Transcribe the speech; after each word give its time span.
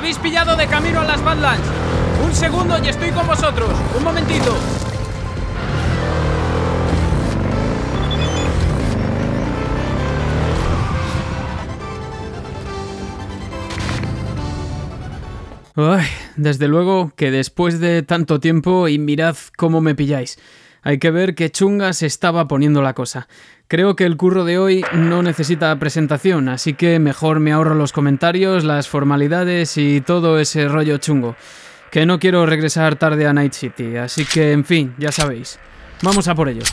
habéis 0.00 0.18
pillado 0.18 0.56
de 0.56 0.66
camino 0.66 1.00
a 1.00 1.04
las 1.04 1.22
Badlands. 1.22 1.68
Un 2.24 2.34
segundo 2.34 2.74
y 2.82 2.88
estoy 2.88 3.10
con 3.10 3.26
vosotros. 3.26 3.68
Un 3.98 4.02
momentito. 4.02 4.56
Ay, 15.76 16.06
desde 16.36 16.66
luego 16.66 17.12
que 17.14 17.30
después 17.30 17.78
de 17.78 18.02
tanto 18.02 18.40
tiempo 18.40 18.88
y 18.88 18.98
mirad 18.98 19.36
cómo 19.58 19.82
me 19.82 19.94
pilláis. 19.94 20.38
Hay 20.80 20.98
que 20.98 21.10
ver 21.10 21.34
qué 21.34 21.50
chunga 21.50 21.92
se 21.92 22.06
estaba 22.06 22.48
poniendo 22.48 22.80
la 22.80 22.94
cosa. 22.94 23.28
Creo 23.70 23.94
que 23.94 24.04
el 24.04 24.16
curro 24.16 24.44
de 24.44 24.58
hoy 24.58 24.84
no 24.94 25.22
necesita 25.22 25.78
presentación, 25.78 26.48
así 26.48 26.74
que 26.74 26.98
mejor 26.98 27.38
me 27.38 27.52
ahorro 27.52 27.76
los 27.76 27.92
comentarios, 27.92 28.64
las 28.64 28.88
formalidades 28.88 29.76
y 29.76 30.00
todo 30.00 30.40
ese 30.40 30.66
rollo 30.66 30.98
chungo. 30.98 31.36
Que 31.92 32.04
no 32.04 32.18
quiero 32.18 32.44
regresar 32.46 32.96
tarde 32.96 33.28
a 33.28 33.32
Night 33.32 33.52
City, 33.52 33.96
así 33.96 34.24
que 34.24 34.50
en 34.50 34.64
fin, 34.64 34.92
ya 34.98 35.12
sabéis. 35.12 35.60
Vamos 36.02 36.26
a 36.26 36.34
por 36.34 36.48
ello. 36.48 36.64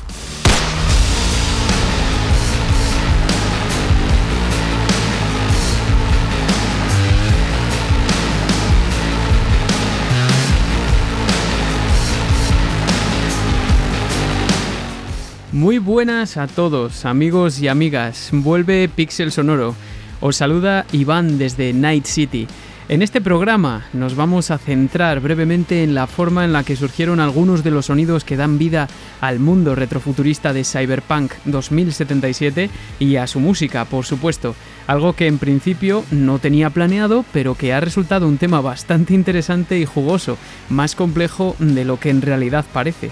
Muy 15.57 15.79
buenas 15.79 16.37
a 16.37 16.45
todos, 16.45 17.03
amigos 17.03 17.59
y 17.59 17.67
amigas. 17.67 18.29
Vuelve 18.31 18.87
Pixel 18.87 19.31
Sonoro. 19.31 19.73
Os 20.19 20.35
saluda 20.35 20.85
Iván 20.91 21.39
desde 21.39 21.73
Night 21.73 22.05
City. 22.05 22.45
En 22.89 23.01
este 23.01 23.21
programa 23.21 23.87
nos 23.91 24.15
vamos 24.15 24.51
a 24.51 24.59
centrar 24.59 25.19
brevemente 25.19 25.83
en 25.83 25.95
la 25.95 26.05
forma 26.05 26.45
en 26.45 26.53
la 26.53 26.63
que 26.63 26.75
surgieron 26.75 27.19
algunos 27.19 27.63
de 27.63 27.71
los 27.71 27.87
sonidos 27.87 28.23
que 28.23 28.37
dan 28.37 28.59
vida 28.59 28.87
al 29.19 29.39
mundo 29.39 29.73
retrofuturista 29.73 30.53
de 30.53 30.63
Cyberpunk 30.63 31.31
2077 31.45 32.69
y 32.99 33.15
a 33.15 33.25
su 33.25 33.39
música, 33.39 33.85
por 33.85 34.05
supuesto, 34.05 34.53
algo 34.85 35.13
que 35.13 35.25
en 35.25 35.39
principio 35.39 36.03
no 36.11 36.37
tenía 36.37 36.69
planeado, 36.69 37.25
pero 37.33 37.55
que 37.55 37.73
ha 37.73 37.79
resultado 37.79 38.27
un 38.27 38.37
tema 38.37 38.61
bastante 38.61 39.15
interesante 39.15 39.79
y 39.79 39.85
jugoso, 39.85 40.37
más 40.69 40.93
complejo 40.93 41.55
de 41.57 41.83
lo 41.83 41.99
que 41.99 42.11
en 42.11 42.21
realidad 42.21 42.63
parece. 42.71 43.09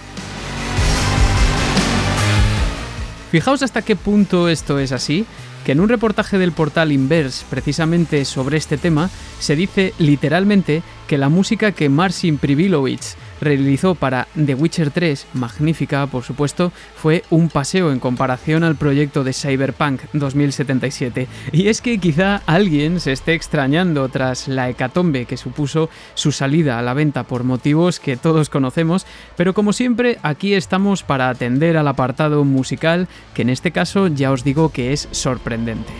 Fijaos 3.36 3.64
hasta 3.64 3.82
qué 3.82 3.98
punto 3.98 4.48
esto 4.48 4.80
es 4.80 4.94
así, 4.94 5.26
que 5.66 5.74
en 5.74 5.82
un 5.82 5.90
reportaje 5.90 6.38
del 6.38 6.54
portal 6.54 6.94
Inverse 6.94 7.44
precisamente 7.50 8.24
sobre 8.24 8.56
este 8.56 8.78
tema 8.78 9.10
se 9.42 9.58
dice 9.58 9.94
literalmente 10.00 10.84
que 11.06 11.18
la 11.18 11.28
música 11.28 11.74
que 11.74 11.90
Marcin 11.90 12.38
Privilowicz 12.38 13.18
realizó 13.42 13.96
para 13.96 14.28
The 14.34 14.56
Witcher 14.56 14.92
3, 14.92 15.28
magnífica 15.34 16.08
por 16.08 16.24
supuesto, 16.24 16.72
fue 16.96 17.24
un 17.30 17.50
paseo 17.50 17.92
en 17.92 18.00
comparación 18.00 18.64
al 18.64 18.76
proyecto 18.76 19.24
de 19.24 19.34
Cyberpunk 19.34 20.02
2077. 20.14 21.28
Y 21.52 21.68
es 21.68 21.82
que 21.82 21.98
quizá 21.98 22.42
alguien 22.46 23.00
se 23.00 23.12
esté 23.12 23.34
extrañando 23.34 24.08
tras 24.10 24.48
la 24.48 24.70
hecatombe 24.70 25.26
que 25.26 25.38
supuso 25.38 25.90
su 26.14 26.32
salida 26.32 26.80
a 26.80 26.82
la 26.82 26.94
venta 26.94 27.24
por 27.24 27.44
motivos 27.44 28.00
que 28.00 28.18
todos 28.18 28.50
conocemos, 28.50 29.06
pero 29.36 29.54
como 29.54 29.74
siempre 29.74 30.18
aquí 30.24 30.54
estamos 30.54 31.04
para 31.04 31.30
atender 31.30 31.78
al 31.78 31.88
apartado 31.88 32.44
musical, 32.44 33.08
que 33.34 33.42
en 33.42 33.50
este 33.50 33.72
caso 33.72 34.08
ya 34.08 34.32
os 34.32 34.44
digo 34.44 34.70
que 34.70 34.94
es 34.94 35.08
sorprendente. 35.12 35.92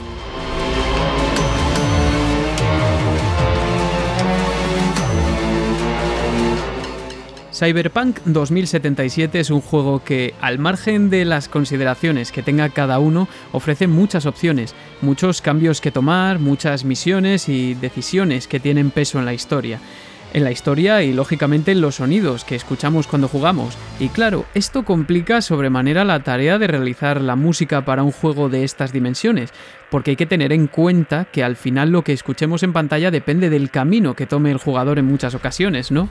Cyberpunk 7.56 8.20
2077 8.26 9.40
es 9.40 9.50
un 9.50 9.62
juego 9.62 10.04
que, 10.04 10.34
al 10.42 10.60
margen 10.60 11.10
de 11.10 11.24
las 11.24 11.48
consideraciones 11.48 12.34
que 12.34 12.44
tenga 12.44 12.68
cada 12.68 13.00
uno, 13.00 13.30
ofrece 13.54 13.88
muchas 13.88 14.26
opciones, 14.26 14.76
muchos 15.02 15.42
cambios 15.42 15.80
que 15.80 15.90
tomar, 15.90 16.40
muchas 16.40 16.84
misiones 16.84 17.48
y 17.48 17.74
decisiones 17.76 18.50
que 18.50 18.60
tienen 18.60 18.92
peso 18.92 19.20
en 19.20 19.26
la 19.26 19.34
historia. 19.34 19.80
En 20.34 20.44
la 20.44 20.52
historia 20.52 21.02
y 21.02 21.14
lógicamente 21.14 21.72
en 21.72 21.80
los 21.80 21.96
sonidos 21.96 22.44
que 22.44 22.56
escuchamos 22.56 23.08
cuando 23.08 23.30
jugamos. 23.30 23.78
Y 24.02 24.10
claro, 24.10 24.44
esto 24.54 24.84
complica 24.84 25.42
sobremanera 25.42 26.04
la 26.04 26.24
tarea 26.24 26.60
de 26.60 26.68
realizar 26.68 27.22
la 27.22 27.38
música 27.38 27.86
para 27.86 28.04
un 28.04 28.12
juego 28.12 28.50
de 28.50 28.66
estas 28.66 28.92
dimensiones, 28.92 29.54
porque 29.90 30.12
hay 30.12 30.18
que 30.18 30.26
tener 30.26 30.52
en 30.52 30.68
cuenta 30.68 31.24
que 31.24 31.42
al 31.42 31.56
final 31.56 31.92
lo 31.92 32.04
que 32.04 32.12
escuchemos 32.12 32.64
en 32.64 32.74
pantalla 32.74 33.12
depende 33.12 33.50
del 33.50 33.72
camino 33.72 34.14
que 34.14 34.28
tome 34.28 34.52
el 34.52 34.58
jugador 34.58 35.00
en 35.00 35.06
muchas 35.06 35.36
ocasiones, 35.36 35.90
¿no? 35.90 36.10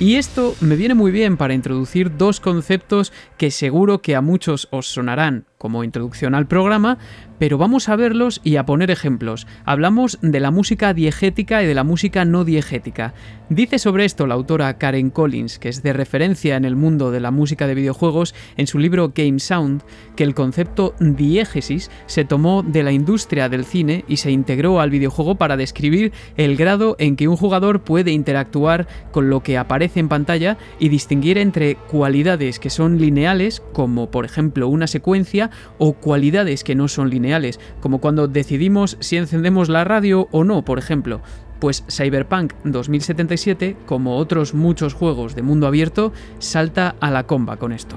Y 0.00 0.16
esto 0.16 0.54
me 0.60 0.76
viene 0.76 0.94
muy 0.94 1.12
bien 1.12 1.36
para 1.36 1.54
introducir 1.54 2.16
dos 2.16 2.40
conceptos 2.40 3.12
que 3.38 3.50
seguro 3.50 4.02
que 4.02 4.16
a 4.16 4.20
muchos 4.20 4.68
os 4.70 4.86
sonarán 4.86 5.46
como 5.62 5.84
introducción 5.84 6.34
al 6.34 6.48
programa, 6.48 6.98
pero 7.38 7.56
vamos 7.56 7.88
a 7.88 7.94
verlos 7.94 8.40
y 8.42 8.56
a 8.56 8.66
poner 8.66 8.90
ejemplos. 8.90 9.46
Hablamos 9.64 10.18
de 10.20 10.40
la 10.40 10.50
música 10.50 10.92
diegética 10.92 11.62
y 11.62 11.66
de 11.66 11.74
la 11.74 11.84
música 11.84 12.24
no 12.24 12.44
diegética. 12.44 13.14
Dice 13.48 13.78
sobre 13.78 14.04
esto 14.04 14.26
la 14.26 14.34
autora 14.34 14.76
Karen 14.76 15.10
Collins, 15.10 15.60
que 15.60 15.68
es 15.68 15.84
de 15.84 15.92
referencia 15.92 16.56
en 16.56 16.64
el 16.64 16.74
mundo 16.74 17.12
de 17.12 17.20
la 17.20 17.30
música 17.30 17.68
de 17.68 17.76
videojuegos, 17.76 18.34
en 18.56 18.66
su 18.66 18.80
libro 18.80 19.12
Game 19.14 19.38
Sound, 19.38 19.84
que 20.16 20.24
el 20.24 20.34
concepto 20.34 20.96
diégesis 20.98 21.92
se 22.06 22.24
tomó 22.24 22.64
de 22.64 22.82
la 22.82 22.90
industria 22.90 23.48
del 23.48 23.64
cine 23.64 24.04
y 24.08 24.16
se 24.16 24.32
integró 24.32 24.80
al 24.80 24.90
videojuego 24.90 25.36
para 25.36 25.56
describir 25.56 26.10
el 26.36 26.56
grado 26.56 26.96
en 26.98 27.14
que 27.14 27.28
un 27.28 27.36
jugador 27.36 27.82
puede 27.82 28.10
interactuar 28.10 28.88
con 29.12 29.30
lo 29.30 29.44
que 29.44 29.58
aparece 29.58 30.00
en 30.00 30.08
pantalla 30.08 30.58
y 30.80 30.88
distinguir 30.88 31.38
entre 31.38 31.76
cualidades 31.76 32.58
que 32.58 32.70
son 32.70 32.98
lineales, 32.98 33.62
como 33.72 34.10
por 34.10 34.24
ejemplo 34.24 34.66
una 34.66 34.88
secuencia, 34.88 35.51
o 35.78 35.94
cualidades 35.94 36.64
que 36.64 36.74
no 36.74 36.88
son 36.88 37.10
lineales, 37.10 37.60
como 37.80 38.00
cuando 38.00 38.28
decidimos 38.28 38.96
si 39.00 39.16
encendemos 39.16 39.68
la 39.68 39.84
radio 39.84 40.28
o 40.32 40.44
no, 40.44 40.64
por 40.64 40.78
ejemplo. 40.78 41.20
Pues 41.60 41.84
Cyberpunk 41.88 42.54
2077, 42.64 43.76
como 43.86 44.16
otros 44.16 44.52
muchos 44.52 44.94
juegos 44.94 45.36
de 45.36 45.42
mundo 45.42 45.66
abierto, 45.66 46.12
salta 46.38 46.96
a 47.00 47.10
la 47.10 47.24
comba 47.24 47.56
con 47.56 47.72
esto. 47.72 47.96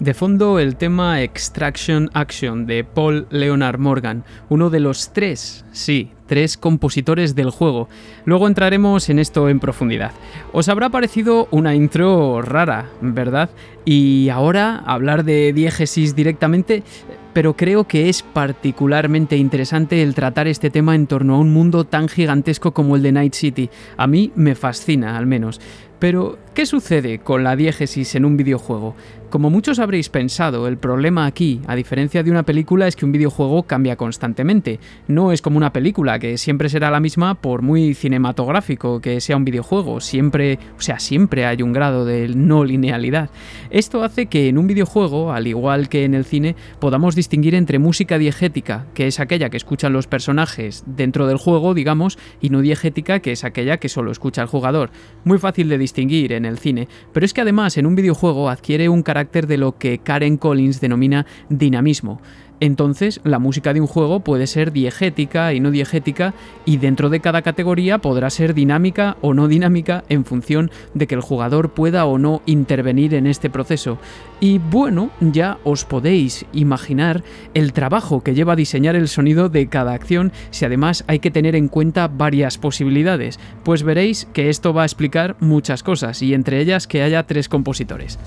De 0.00 0.14
fondo 0.14 0.58
el 0.58 0.76
tema 0.76 1.20
Extraction 1.20 2.08
Action 2.14 2.64
de 2.64 2.84
Paul 2.84 3.26
Leonard 3.28 3.78
Morgan, 3.78 4.24
uno 4.48 4.70
de 4.70 4.80
los 4.80 5.12
tres, 5.12 5.66
sí, 5.72 6.12
tres 6.30 6.56
compositores 6.56 7.34
del 7.34 7.50
juego. 7.50 7.88
Luego 8.24 8.46
entraremos 8.46 9.08
en 9.08 9.18
esto 9.18 9.48
en 9.48 9.58
profundidad. 9.58 10.12
Os 10.52 10.68
habrá 10.68 10.88
parecido 10.88 11.48
una 11.50 11.74
intro 11.74 12.40
rara, 12.40 12.86
¿verdad? 13.00 13.50
Y 13.84 14.28
ahora 14.28 14.76
hablar 14.86 15.24
de 15.24 15.52
diégesis 15.52 16.14
directamente, 16.14 16.84
pero 17.32 17.56
creo 17.56 17.88
que 17.88 18.08
es 18.08 18.22
particularmente 18.22 19.36
interesante 19.38 20.04
el 20.04 20.14
tratar 20.14 20.46
este 20.46 20.70
tema 20.70 20.94
en 20.94 21.08
torno 21.08 21.34
a 21.34 21.38
un 21.40 21.52
mundo 21.52 21.82
tan 21.82 22.08
gigantesco 22.08 22.70
como 22.70 22.94
el 22.94 23.02
de 23.02 23.10
Night 23.10 23.34
City. 23.34 23.68
A 23.96 24.06
mí 24.06 24.30
me 24.36 24.54
fascina, 24.54 25.18
al 25.18 25.26
menos. 25.26 25.60
Pero, 25.98 26.38
¿qué 26.54 26.64
sucede 26.64 27.18
con 27.18 27.42
la 27.42 27.56
diégesis 27.56 28.14
en 28.14 28.24
un 28.24 28.36
videojuego? 28.36 28.94
Como 29.30 29.48
muchos 29.48 29.78
habréis 29.78 30.08
pensado, 30.08 30.66
el 30.66 30.76
problema 30.76 31.24
aquí, 31.24 31.60
a 31.68 31.76
diferencia 31.76 32.24
de 32.24 32.32
una 32.32 32.42
película, 32.42 32.88
es 32.88 32.96
que 32.96 33.04
un 33.04 33.12
videojuego 33.12 33.62
cambia 33.62 33.94
constantemente. 33.94 34.80
No 35.06 35.30
es 35.30 35.40
como 35.40 35.56
una 35.56 35.72
película, 35.72 36.18
que 36.18 36.36
siempre 36.36 36.68
será 36.68 36.90
la 36.90 36.98
misma 36.98 37.36
por 37.36 37.62
muy 37.62 37.94
cinematográfico 37.94 39.00
que 39.00 39.20
sea 39.20 39.36
un 39.36 39.44
videojuego. 39.44 40.00
Siempre, 40.00 40.58
o 40.76 40.80
sea, 40.80 40.98
siempre 40.98 41.46
hay 41.46 41.62
un 41.62 41.72
grado 41.72 42.04
de 42.04 42.26
no 42.26 42.64
linealidad. 42.64 43.30
Esto 43.70 44.02
hace 44.02 44.26
que 44.26 44.48
en 44.48 44.58
un 44.58 44.66
videojuego, 44.66 45.32
al 45.32 45.46
igual 45.46 45.88
que 45.88 46.04
en 46.04 46.14
el 46.14 46.24
cine, 46.24 46.56
podamos 46.80 47.14
distinguir 47.14 47.54
entre 47.54 47.78
música 47.78 48.18
diegética, 48.18 48.86
que 48.94 49.06
es 49.06 49.20
aquella 49.20 49.48
que 49.48 49.58
escuchan 49.58 49.92
los 49.92 50.08
personajes 50.08 50.82
dentro 50.86 51.28
del 51.28 51.38
juego, 51.38 51.72
digamos, 51.72 52.18
y 52.40 52.48
no 52.50 52.62
diegética, 52.62 53.20
que 53.20 53.30
es 53.30 53.44
aquella 53.44 53.76
que 53.76 53.88
solo 53.88 54.10
escucha 54.10 54.42
el 54.42 54.48
jugador. 54.48 54.90
Muy 55.22 55.38
fácil 55.38 55.68
de 55.68 55.78
distinguir 55.78 56.32
en 56.32 56.46
el 56.46 56.58
cine, 56.58 56.88
pero 57.12 57.24
es 57.24 57.32
que 57.32 57.42
además 57.42 57.76
en 57.76 57.86
un 57.86 57.94
videojuego 57.94 58.50
adquiere 58.50 58.88
un 58.88 59.04
carácter 59.04 59.19
de 59.46 59.58
lo 59.58 59.78
que 59.78 59.98
Karen 59.98 60.36
Collins 60.36 60.80
denomina 60.80 61.26
dinamismo. 61.48 62.20
Entonces, 62.60 63.22
la 63.24 63.38
música 63.38 63.72
de 63.72 63.80
un 63.80 63.86
juego 63.86 64.20
puede 64.20 64.46
ser 64.46 64.70
diegética 64.70 65.54
y 65.54 65.60
no 65.60 65.70
diegética, 65.70 66.34
y 66.66 66.76
dentro 66.76 67.08
de 67.08 67.20
cada 67.20 67.40
categoría 67.40 67.98
podrá 67.98 68.28
ser 68.28 68.52
dinámica 68.52 69.16
o 69.22 69.32
no 69.32 69.48
dinámica 69.48 70.04
en 70.10 70.26
función 70.26 70.70
de 70.92 71.06
que 71.06 71.14
el 71.14 71.22
jugador 71.22 71.70
pueda 71.70 72.04
o 72.04 72.18
no 72.18 72.42
intervenir 72.44 73.14
en 73.14 73.26
este 73.26 73.48
proceso. 73.48 73.98
Y 74.40 74.58
bueno, 74.58 75.10
ya 75.20 75.56
os 75.64 75.86
podéis 75.86 76.44
imaginar 76.52 77.24
el 77.54 77.72
trabajo 77.72 78.22
que 78.22 78.34
lleva 78.34 78.52
a 78.52 78.56
diseñar 78.56 78.94
el 78.94 79.08
sonido 79.08 79.48
de 79.48 79.68
cada 79.68 79.94
acción 79.94 80.30
si 80.50 80.66
además 80.66 81.04
hay 81.06 81.18
que 81.18 81.30
tener 81.30 81.56
en 81.56 81.68
cuenta 81.68 82.08
varias 82.08 82.58
posibilidades, 82.58 83.40
pues 83.64 83.82
veréis 83.82 84.28
que 84.34 84.50
esto 84.50 84.74
va 84.74 84.82
a 84.82 84.86
explicar 84.86 85.36
muchas 85.40 85.82
cosas 85.82 86.20
y 86.20 86.34
entre 86.34 86.60
ellas 86.60 86.86
que 86.86 87.02
haya 87.02 87.26
tres 87.26 87.48
compositores. 87.48 88.18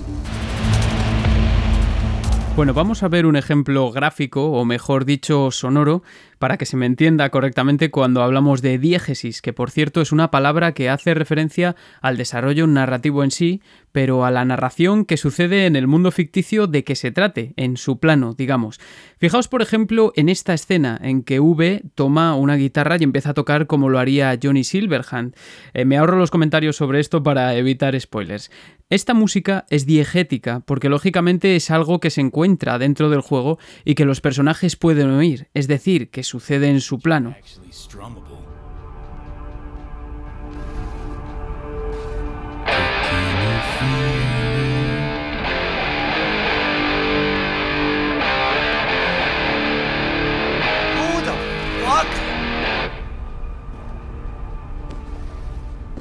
Bueno, 2.56 2.72
vamos 2.72 3.02
a 3.02 3.08
ver 3.08 3.26
un 3.26 3.34
ejemplo 3.34 3.90
gráfico, 3.90 4.52
o 4.52 4.64
mejor 4.64 5.04
dicho, 5.04 5.50
sonoro, 5.50 6.04
para 6.44 6.58
que 6.58 6.66
se 6.66 6.76
me 6.76 6.84
entienda 6.84 7.30
correctamente 7.30 7.90
cuando 7.90 8.22
hablamos 8.22 8.60
de 8.60 8.76
diégesis, 8.76 9.40
que 9.40 9.54
por 9.54 9.70
cierto 9.70 10.02
es 10.02 10.12
una 10.12 10.30
palabra 10.30 10.72
que 10.72 10.90
hace 10.90 11.14
referencia 11.14 11.74
al 12.02 12.18
desarrollo 12.18 12.66
narrativo 12.66 13.24
en 13.24 13.30
sí, 13.30 13.62
pero 13.92 14.26
a 14.26 14.30
la 14.30 14.44
narración 14.44 15.06
que 15.06 15.16
sucede 15.16 15.64
en 15.64 15.74
el 15.74 15.86
mundo 15.86 16.10
ficticio 16.10 16.66
de 16.66 16.84
que 16.84 16.96
se 16.96 17.12
trate, 17.12 17.54
en 17.56 17.78
su 17.78 17.98
plano, 17.98 18.34
digamos. 18.36 18.78
Fijaos, 19.18 19.48
por 19.48 19.62
ejemplo, 19.62 20.12
en 20.16 20.28
esta 20.28 20.52
escena 20.52 21.00
en 21.00 21.22
que 21.22 21.40
V 21.40 21.82
toma 21.94 22.34
una 22.34 22.56
guitarra 22.56 22.96
y 23.00 23.04
empieza 23.04 23.30
a 23.30 23.34
tocar 23.34 23.66
como 23.66 23.88
lo 23.88 23.98
haría 23.98 24.38
Johnny 24.42 24.64
Silverhand. 24.64 25.34
Eh, 25.72 25.86
me 25.86 25.96
ahorro 25.96 26.18
los 26.18 26.30
comentarios 26.30 26.76
sobre 26.76 27.00
esto 27.00 27.22
para 27.22 27.54
evitar 27.54 27.98
spoilers. 27.98 28.50
Esta 28.90 29.14
música 29.14 29.64
es 29.70 29.86
diegética 29.86 30.60
porque 30.60 30.88
lógicamente 30.88 31.56
es 31.56 31.70
algo 31.70 32.00
que 32.00 32.10
se 32.10 32.20
encuentra 32.20 32.78
dentro 32.78 33.08
del 33.08 33.22
juego 33.22 33.58
y 33.84 33.94
que 33.94 34.04
los 34.04 34.20
personajes 34.20 34.76
pueden 34.76 35.10
oír, 35.10 35.48
es 35.54 35.68
decir, 35.68 36.10
que 36.10 36.22
sucede 36.34 36.68
en 36.68 36.80
su 36.80 36.98
plano. 36.98 37.32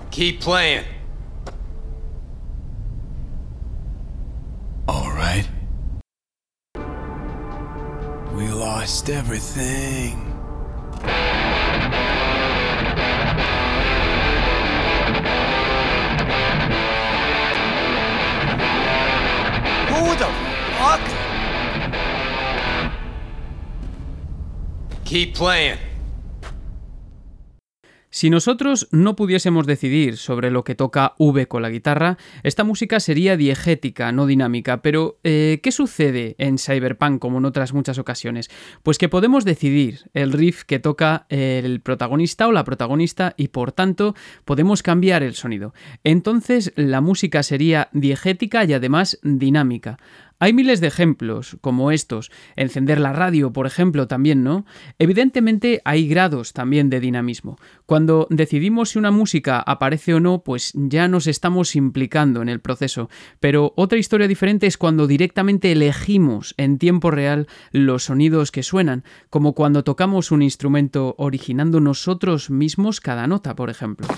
Keep 0.10 0.42
playing. 0.42 0.93
We 8.34 8.48
lost 8.48 9.12
everything. 9.12 10.18
Who 19.90 20.16
the 20.16 20.32
fuck? 20.80 21.02
Keep 25.06 25.36
playing. 25.36 25.78
Si 28.14 28.30
nosotros 28.30 28.88
no 28.92 29.16
pudiésemos 29.16 29.66
decidir 29.66 30.18
sobre 30.18 30.52
lo 30.52 30.64
que 30.64 30.76
toca 30.76 31.16
V 31.18 31.48
con 31.48 31.64
la 31.64 31.72
guitarra, 31.72 32.20
esta 32.44 32.64
música 32.64 33.00
sería 33.00 33.38
diegética, 33.38 34.12
no 34.12 34.28
dinámica. 34.28 34.84
Pero, 34.84 35.18
eh, 35.24 35.62
¿qué 35.64 35.72
sucede 35.72 36.36
en 36.38 36.60
Cyberpunk 36.60 37.18
como 37.18 37.40
en 37.40 37.46
otras 37.46 37.74
muchas 37.74 37.98
ocasiones? 37.98 38.52
Pues 38.84 39.00
que 39.00 39.10
podemos 39.10 39.46
decidir 39.46 40.12
el 40.14 40.32
riff 40.32 40.64
que 40.64 40.78
toca 40.78 41.26
el 41.30 41.82
protagonista 41.82 42.48
o 42.48 42.52
la 42.52 42.64
protagonista 42.64 43.34
y 43.36 43.48
por 43.48 43.72
tanto 43.72 44.14
podemos 44.46 44.84
cambiar 44.84 45.24
el 45.24 45.34
sonido. 45.34 45.74
Entonces 46.04 46.72
la 46.76 47.02
música 47.02 47.42
sería 47.42 47.90
diegética 47.94 48.64
y 48.64 48.74
además 48.74 49.18
dinámica. 49.24 49.98
Hay 50.44 50.52
miles 50.52 50.82
de 50.82 50.88
ejemplos 50.88 51.56
como 51.62 51.90
estos, 51.90 52.30
encender 52.58 53.00
la 53.00 53.14
radio, 53.14 53.54
por 53.54 53.66
ejemplo, 53.66 54.10
también, 54.10 54.44
¿no? 54.44 54.66
Evidentemente 55.00 55.82
hay 55.86 56.06
grados 56.06 56.52
también 56.52 56.90
de 56.90 57.00
dinamismo. 57.00 57.58
Cuando 57.86 58.28
decidimos 58.30 58.90
si 58.90 59.00
una 59.00 59.10
música 59.10 59.62
aparece 59.62 60.14
o 60.14 60.20
no, 60.20 60.44
pues 60.44 60.74
ya 60.76 61.08
nos 61.08 61.28
estamos 61.28 61.78
implicando 61.78 62.42
en 62.42 62.50
el 62.50 62.60
proceso. 62.60 63.10
Pero 63.40 63.72
otra 63.78 63.98
historia 63.98 64.28
diferente 64.28 64.68
es 64.68 64.78
cuando 64.78 65.08
directamente 65.08 65.72
elegimos 65.72 66.56
en 66.58 66.78
tiempo 66.78 67.10
real 67.10 67.48
los 67.72 68.04
sonidos 68.04 68.52
que 68.52 68.64
suenan, 68.64 69.06
como 69.30 69.54
cuando 69.54 69.86
tocamos 69.86 70.30
un 70.30 70.42
instrumento 70.42 71.16
originando 71.20 71.80
nosotros 71.80 72.50
mismos 72.50 73.00
cada 73.00 73.28
nota, 73.28 73.56
por 73.56 73.70
ejemplo. 73.70 74.10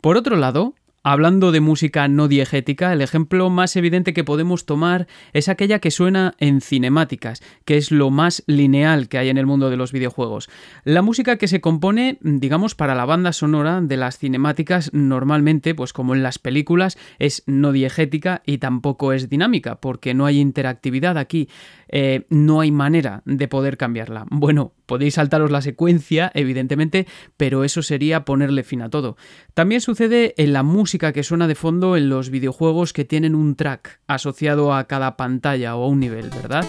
Por 0.00 0.16
otro 0.16 0.36
lado, 0.36 0.74
Hablando 1.04 1.52
de 1.52 1.60
música 1.60 2.08
no 2.08 2.26
diegética, 2.26 2.92
el 2.92 3.02
ejemplo 3.02 3.50
más 3.50 3.76
evidente 3.76 4.12
que 4.12 4.24
podemos 4.24 4.66
tomar 4.66 5.06
es 5.32 5.48
aquella 5.48 5.78
que 5.78 5.92
suena 5.92 6.34
en 6.38 6.60
cinemáticas, 6.60 7.40
que 7.64 7.76
es 7.76 7.92
lo 7.92 8.10
más 8.10 8.42
lineal 8.48 9.08
que 9.08 9.16
hay 9.18 9.28
en 9.28 9.38
el 9.38 9.46
mundo 9.46 9.70
de 9.70 9.76
los 9.76 9.92
videojuegos. 9.92 10.50
La 10.82 11.02
música 11.02 11.36
que 11.36 11.46
se 11.46 11.60
compone, 11.60 12.18
digamos, 12.20 12.74
para 12.74 12.96
la 12.96 13.04
banda 13.04 13.32
sonora 13.32 13.80
de 13.80 13.96
las 13.96 14.18
cinemáticas 14.18 14.92
normalmente, 14.92 15.72
pues 15.72 15.92
como 15.92 16.16
en 16.16 16.24
las 16.24 16.40
películas, 16.40 16.98
es 17.20 17.44
no 17.46 17.70
diegética 17.70 18.42
y 18.44 18.58
tampoco 18.58 19.12
es 19.12 19.28
dinámica, 19.28 19.76
porque 19.76 20.14
no 20.14 20.26
hay 20.26 20.40
interactividad 20.40 21.16
aquí, 21.16 21.48
eh, 21.90 22.26
no 22.28 22.60
hay 22.60 22.72
manera 22.72 23.22
de 23.24 23.46
poder 23.46 23.76
cambiarla. 23.76 24.26
Bueno, 24.30 24.72
podéis 24.84 25.14
saltaros 25.14 25.52
la 25.52 25.62
secuencia, 25.62 26.32
evidentemente, 26.34 27.06
pero 27.36 27.62
eso 27.62 27.82
sería 27.82 28.24
ponerle 28.24 28.64
fin 28.64 28.82
a 28.82 28.90
todo. 28.90 29.16
También 29.54 29.80
sucede 29.80 30.34
en 30.36 30.52
la 30.52 30.64
música 30.64 30.87
que 30.96 31.22
suena 31.22 31.46
de 31.46 31.54
fondo 31.54 31.96
en 31.96 32.08
los 32.08 32.30
videojuegos 32.30 32.92
que 32.92 33.04
tienen 33.04 33.34
un 33.34 33.56
track 33.56 34.00
asociado 34.06 34.72
a 34.72 34.84
cada 34.84 35.16
pantalla 35.16 35.76
o 35.76 35.84
a 35.84 35.88
un 35.88 36.00
nivel, 36.00 36.30
¿verdad? 36.30 36.64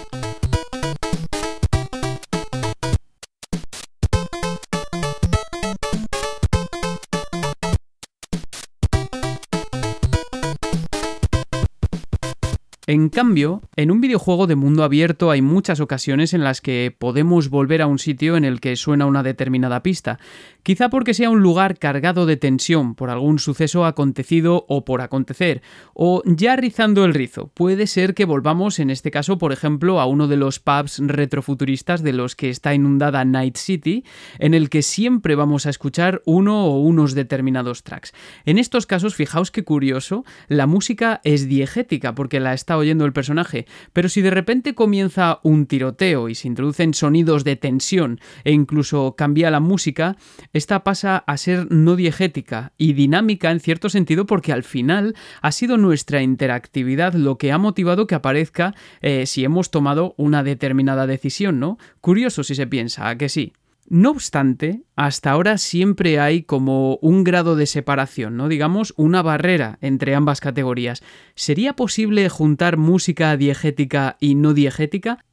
En 12.89 13.09
cambio, 13.09 13.61
en 13.75 13.91
un 13.91 14.01
videojuego 14.01 14.47
de 14.47 14.55
mundo 14.55 14.83
abierto 14.83 15.29
hay 15.29 15.43
muchas 15.43 15.79
ocasiones 15.79 16.33
en 16.33 16.43
las 16.43 16.59
que 16.59 16.91
podemos 16.97 17.51
volver 17.51 17.83
a 17.83 17.85
un 17.85 17.99
sitio 17.99 18.35
en 18.35 18.45
el 18.45 18.59
que 18.59 18.75
suena 18.75 19.05
una 19.05 19.21
determinada 19.21 19.83
pista, 19.83 20.17
quizá 20.63 20.89
porque 20.89 21.13
sea 21.13 21.29
un 21.29 21.43
lugar 21.43 21.77
cargado 21.77 22.25
de 22.25 22.35
tensión 22.35 22.95
por 22.95 23.11
algún 23.11 23.37
suceso 23.37 23.85
acontecido 23.85 24.65
o 24.67 24.85
por 24.85 25.01
acontecer, 25.01 25.61
o 25.93 26.23
ya 26.25 26.55
rizando 26.55 27.05
el 27.05 27.13
rizo, 27.13 27.51
puede 27.53 27.85
ser 27.85 28.15
que 28.15 28.25
volvamos 28.25 28.79
en 28.79 28.89
este 28.89 29.11
caso, 29.11 29.37
por 29.37 29.51
ejemplo, 29.51 30.01
a 30.01 30.07
uno 30.07 30.27
de 30.27 30.37
los 30.37 30.59
pubs 30.59 30.97
retrofuturistas 30.97 32.01
de 32.01 32.13
los 32.13 32.35
que 32.35 32.49
está 32.49 32.73
inundada 32.73 33.23
Night 33.23 33.57
City, 33.57 34.03
en 34.39 34.55
el 34.55 34.71
que 34.71 34.81
siempre 34.81 35.35
vamos 35.35 35.67
a 35.67 35.69
escuchar 35.69 36.23
uno 36.25 36.65
o 36.65 36.79
unos 36.79 37.13
determinados 37.13 37.83
tracks. 37.83 38.13
En 38.45 38.57
estos 38.57 38.87
casos, 38.87 39.13
fijaos 39.13 39.51
qué 39.51 39.63
curioso, 39.63 40.25
la 40.47 40.65
música 40.65 41.21
es 41.23 41.47
diegética 41.47 42.15
porque 42.15 42.39
la 42.39 42.55
está 42.55 42.78
oyendo 42.79 43.05
el 43.05 43.13
personaje, 43.13 43.65
pero 43.93 44.09
si 44.09 44.21
de 44.21 44.31
repente 44.31 44.75
comienza 44.75 45.39
un 45.43 45.65
tiroteo 45.65 46.29
y 46.29 46.35
se 46.35 46.47
introducen 46.47 46.93
sonidos 46.93 47.43
de 47.43 47.55
tensión 47.55 48.19
e 48.43 48.51
incluso 48.51 49.15
cambia 49.15 49.51
la 49.51 49.59
música, 49.59 50.17
esta 50.53 50.83
pasa 50.83 51.17
a 51.17 51.37
ser 51.37 51.71
no 51.71 51.95
diegética 51.95 52.73
y 52.77 52.93
dinámica 52.93 53.51
en 53.51 53.59
cierto 53.59 53.89
sentido 53.89 54.25
porque 54.25 54.53
al 54.53 54.63
final 54.63 55.15
ha 55.41 55.51
sido 55.51 55.77
nuestra 55.77 56.21
interactividad 56.21 57.13
lo 57.13 57.37
que 57.37 57.51
ha 57.51 57.57
motivado 57.57 58.07
que 58.07 58.15
aparezca 58.15 58.75
eh, 59.01 59.25
si 59.25 59.43
hemos 59.43 59.71
tomado 59.71 60.13
una 60.17 60.43
determinada 60.43 61.07
decisión, 61.07 61.59
¿no? 61.59 61.77
Curioso 62.01 62.43
si 62.43 62.55
se 62.55 62.67
piensa, 62.67 63.09
¿a 63.09 63.17
que 63.17 63.29
sí? 63.29 63.53
No 63.89 64.11
obstante, 64.11 64.83
hasta 64.95 65.31
ahora 65.31 65.57
siempre 65.57 66.19
hay 66.19 66.43
como 66.43 66.97
un 67.01 67.23
grado 67.23 67.55
de 67.55 67.65
separación, 67.65 68.37
¿no? 68.37 68.47
Digamos, 68.47 68.93
una 68.97 69.23
barrera 69.23 69.79
entre 69.81 70.13
ambas 70.13 70.41
categorías. 70.41 71.01
¿Sería 71.33 71.75
posible 71.75 72.29
juntar 72.29 72.77
música 72.77 73.35
diegética 73.35 74.15
y 74.19 74.35
no 74.35 74.53
diegética? 74.53 75.25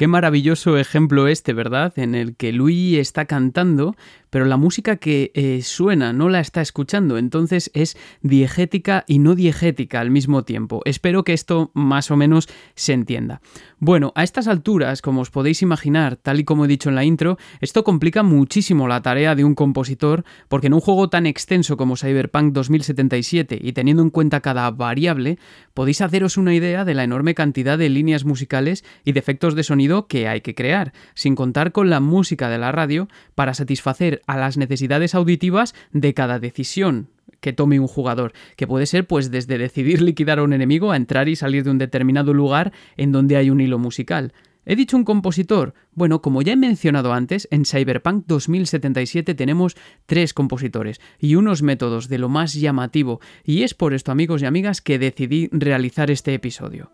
Qué 0.00 0.08
maravilloso 0.08 0.78
ejemplo 0.78 1.28
este, 1.28 1.52
¿verdad? 1.52 1.92
En 1.98 2.14
el 2.14 2.34
que 2.34 2.54
Louis 2.54 2.96
está 2.96 3.26
cantando, 3.26 3.96
pero 4.30 4.46
la 4.46 4.56
música 4.56 4.96
que 4.96 5.30
eh, 5.34 5.60
suena 5.62 6.14
no 6.14 6.30
la 6.30 6.40
está 6.40 6.62
escuchando, 6.62 7.18
entonces 7.18 7.70
es 7.74 7.98
diegética 8.22 9.04
y 9.06 9.18
no 9.18 9.34
diegética 9.34 10.00
al 10.00 10.10
mismo 10.10 10.42
tiempo. 10.42 10.80
Espero 10.86 11.22
que 11.22 11.34
esto 11.34 11.70
más 11.74 12.10
o 12.10 12.16
menos 12.16 12.48
se 12.76 12.94
entienda. 12.94 13.42
Bueno, 13.78 14.12
a 14.14 14.24
estas 14.24 14.48
alturas, 14.48 15.02
como 15.02 15.20
os 15.20 15.30
podéis 15.30 15.60
imaginar, 15.60 16.16
tal 16.16 16.40
y 16.40 16.44
como 16.44 16.64
he 16.64 16.68
dicho 16.68 16.88
en 16.88 16.94
la 16.94 17.04
intro, 17.04 17.36
esto 17.60 17.84
complica 17.84 18.22
muchísimo 18.22 18.88
la 18.88 19.02
tarea 19.02 19.34
de 19.34 19.44
un 19.44 19.54
compositor, 19.54 20.24
porque 20.48 20.68
en 20.68 20.74
un 20.74 20.80
juego 20.80 21.10
tan 21.10 21.26
extenso 21.26 21.76
como 21.76 21.98
Cyberpunk 21.98 22.54
2077 22.54 23.58
y 23.60 23.72
teniendo 23.74 24.02
en 24.02 24.08
cuenta 24.08 24.40
cada 24.40 24.70
variable, 24.70 25.38
podéis 25.74 26.00
haceros 26.00 26.38
una 26.38 26.54
idea 26.54 26.86
de 26.86 26.94
la 26.94 27.04
enorme 27.04 27.34
cantidad 27.34 27.76
de 27.76 27.90
líneas 27.90 28.24
musicales 28.24 28.82
y 29.04 29.12
de 29.12 29.18
efectos 29.18 29.54
de 29.54 29.62
sonido 29.62 29.89
que 30.06 30.28
hay 30.28 30.40
que 30.40 30.54
crear, 30.54 30.92
sin 31.14 31.34
contar 31.34 31.72
con 31.72 31.90
la 31.90 32.00
música 32.00 32.48
de 32.48 32.58
la 32.58 32.72
radio 32.72 33.08
para 33.34 33.54
satisfacer 33.54 34.22
a 34.26 34.36
las 34.38 34.56
necesidades 34.56 35.14
auditivas 35.14 35.74
de 35.92 36.14
cada 36.14 36.38
decisión 36.38 37.08
que 37.40 37.52
tome 37.52 37.80
un 37.80 37.88
jugador, 37.88 38.32
que 38.56 38.66
puede 38.66 38.86
ser 38.86 39.06
pues 39.06 39.30
desde 39.30 39.58
decidir 39.58 40.02
liquidar 40.02 40.38
a 40.38 40.42
un 40.42 40.52
enemigo 40.52 40.92
a 40.92 40.96
entrar 40.96 41.28
y 41.28 41.36
salir 41.36 41.64
de 41.64 41.70
un 41.70 41.78
determinado 41.78 42.34
lugar 42.34 42.72
en 42.96 43.12
donde 43.12 43.36
hay 43.36 43.50
un 43.50 43.60
hilo 43.60 43.78
musical. 43.78 44.32
¿He 44.66 44.76
dicho 44.76 44.96
un 44.96 45.04
compositor? 45.04 45.74
Bueno, 45.94 46.20
como 46.20 46.42
ya 46.42 46.52
he 46.52 46.56
mencionado 46.56 47.14
antes, 47.14 47.48
en 47.50 47.64
Cyberpunk 47.64 48.26
2077 48.26 49.34
tenemos 49.34 49.74
tres 50.06 50.34
compositores 50.34 51.00
y 51.18 51.34
unos 51.34 51.62
métodos 51.62 52.08
de 52.08 52.18
lo 52.18 52.28
más 52.28 52.54
llamativo, 52.54 53.20
y 53.42 53.62
es 53.62 53.74
por 53.74 53.94
esto, 53.94 54.12
amigos 54.12 54.42
y 54.42 54.46
amigas, 54.46 54.82
que 54.82 54.98
decidí 54.98 55.48
realizar 55.50 56.10
este 56.10 56.34
episodio. 56.34 56.92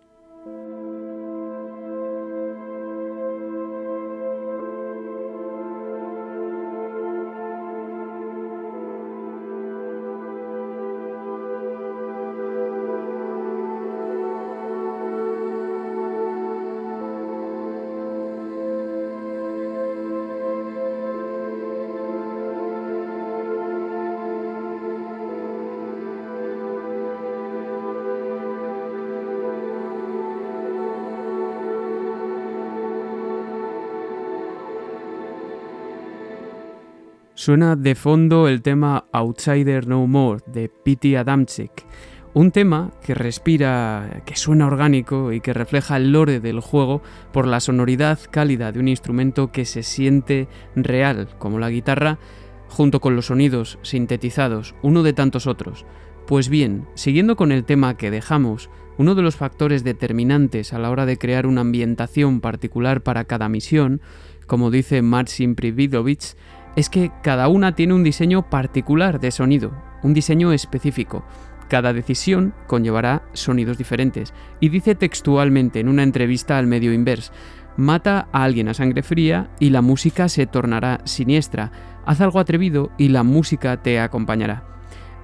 Suena 37.46 37.76
de 37.76 37.94
fondo 37.94 38.48
el 38.48 38.60
tema 38.60 39.04
Outsider 39.12 39.86
No 39.86 40.08
More 40.08 40.42
de 40.48 40.68
Pete 40.68 41.16
Adamczyk, 41.16 41.86
un 42.34 42.50
tema 42.50 42.90
que 43.04 43.14
respira, 43.14 44.20
que 44.26 44.34
suena 44.34 44.66
orgánico 44.66 45.32
y 45.32 45.40
que 45.40 45.52
refleja 45.52 45.96
el 45.96 46.10
lore 46.10 46.40
del 46.40 46.58
juego 46.58 47.02
por 47.32 47.46
la 47.46 47.60
sonoridad 47.60 48.18
cálida 48.32 48.72
de 48.72 48.80
un 48.80 48.88
instrumento 48.88 49.52
que 49.52 49.64
se 49.64 49.84
siente 49.84 50.48
real, 50.74 51.28
como 51.38 51.60
la 51.60 51.70
guitarra, 51.70 52.18
junto 52.66 52.98
con 53.00 53.14
los 53.14 53.26
sonidos 53.26 53.78
sintetizados, 53.82 54.74
uno 54.82 55.04
de 55.04 55.12
tantos 55.12 55.46
otros. 55.46 55.86
Pues 56.26 56.48
bien, 56.48 56.88
siguiendo 56.94 57.36
con 57.36 57.52
el 57.52 57.64
tema 57.64 57.96
que 57.96 58.10
dejamos, 58.10 58.70
uno 58.98 59.14
de 59.14 59.22
los 59.22 59.36
factores 59.36 59.84
determinantes 59.84 60.72
a 60.72 60.80
la 60.80 60.90
hora 60.90 61.06
de 61.06 61.16
crear 61.16 61.46
una 61.46 61.60
ambientación 61.60 62.40
particular 62.40 63.04
para 63.04 63.22
cada 63.26 63.48
misión, 63.48 64.00
como 64.48 64.72
dice 64.72 65.00
Marcin 65.02 65.54
Prividovich, 65.54 66.34
es 66.76 66.90
que 66.90 67.10
cada 67.22 67.48
una 67.48 67.74
tiene 67.74 67.94
un 67.94 68.04
diseño 68.04 68.48
particular 68.48 69.18
de 69.18 69.30
sonido, 69.30 69.72
un 70.02 70.14
diseño 70.14 70.52
específico. 70.52 71.24
Cada 71.68 71.92
decisión 71.92 72.54
conllevará 72.66 73.22
sonidos 73.32 73.78
diferentes. 73.78 74.32
Y 74.60 74.68
dice 74.68 74.94
textualmente 74.94 75.80
en 75.80 75.88
una 75.88 76.04
entrevista 76.04 76.58
al 76.58 76.66
medio 76.66 76.92
Inverse, 76.92 77.32
mata 77.76 78.28
a 78.30 78.44
alguien 78.44 78.68
a 78.68 78.74
sangre 78.74 79.02
fría 79.02 79.50
y 79.58 79.70
la 79.70 79.82
música 79.82 80.28
se 80.28 80.46
tornará 80.46 81.00
siniestra. 81.04 81.72
Haz 82.04 82.20
algo 82.20 82.38
atrevido 82.38 82.90
y 82.98 83.08
la 83.08 83.24
música 83.24 83.82
te 83.82 83.98
acompañará. 83.98 84.76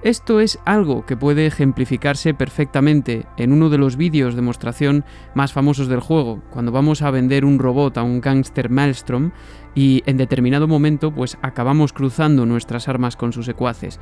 Esto 0.03 0.41
es 0.41 0.59
algo 0.65 1.05
que 1.05 1.15
puede 1.15 1.45
ejemplificarse 1.45 2.33
perfectamente 2.33 3.25
en 3.37 3.53
uno 3.53 3.69
de 3.69 3.77
los 3.77 3.95
vídeos 3.95 4.33
de 4.33 4.41
demostración 4.41 5.05
más 5.33 5.53
famosos 5.53 5.87
del 5.87 6.01
juego, 6.01 6.41
cuando 6.49 6.73
vamos 6.73 7.01
a 7.01 7.09
vender 7.09 7.45
un 7.45 7.57
robot 7.57 7.97
a 7.97 8.03
un 8.03 8.19
gángster 8.19 8.69
Maelstrom 8.69 9.31
y 9.75 10.03
en 10.05 10.17
determinado 10.17 10.67
momento 10.67 11.11
pues 11.11 11.37
acabamos 11.41 11.93
cruzando 11.93 12.45
nuestras 12.45 12.87
armas 12.87 13.15
con 13.15 13.33
sus 13.33 13.45
secuaces. 13.45 13.99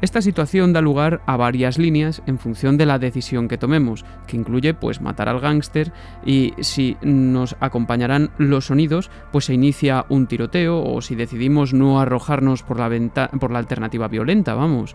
Esta 0.00 0.22
situación 0.22 0.72
da 0.72 0.80
lugar 0.80 1.22
a 1.26 1.36
varias 1.36 1.76
líneas 1.76 2.22
en 2.26 2.38
función 2.38 2.76
de 2.76 2.86
la 2.86 3.00
decisión 3.00 3.48
que 3.48 3.58
tomemos, 3.58 4.04
que 4.28 4.36
incluye 4.36 4.72
pues 4.72 5.00
matar 5.00 5.28
al 5.28 5.40
gángster 5.40 5.92
y 6.24 6.54
si 6.60 6.96
nos 7.02 7.56
acompañarán 7.58 8.30
los 8.38 8.66
sonidos, 8.66 9.10
pues 9.32 9.46
se 9.46 9.54
inicia 9.54 10.06
un 10.08 10.28
tiroteo 10.28 10.84
o 10.84 11.02
si 11.02 11.16
decidimos 11.16 11.74
no 11.74 11.98
arrojarnos 11.98 12.62
por 12.62 12.78
la, 12.78 13.28
por 13.40 13.50
la 13.50 13.58
alternativa 13.58 14.06
violenta, 14.06 14.54
vamos 14.54 14.94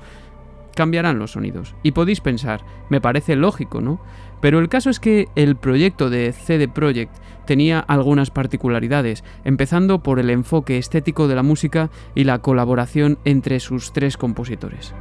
cambiarán 0.75 1.19
los 1.19 1.33
sonidos. 1.33 1.75
Y 1.83 1.91
podéis 1.91 2.19
pensar, 2.19 2.61
me 2.89 2.99
parece 2.99 3.35
lógico, 3.35 3.79
¿no? 3.79 3.99
Pero 4.43 4.59
el 4.59 4.67
caso 4.67 4.89
es 4.89 4.99
que 4.99 5.29
el 5.35 5.55
proyecto 5.55 6.09
de 6.09 6.33
CD 6.33 6.67
Projekt 6.67 7.15
tenía 7.45 7.79
algunas 7.79 8.29
particularidades, 8.29 9.23
empezando 9.45 10.03
por 10.03 10.19
el 10.19 10.29
enfoque 10.29 10.77
estético 10.77 11.29
de 11.29 11.35
la 11.35 11.43
música 11.43 11.89
y 12.13 12.25
la 12.25 12.39
colaboración 12.39 13.19
entre 13.23 13.61
sus 13.61 13.93
tres 13.93 14.17
compositores. 14.17 14.93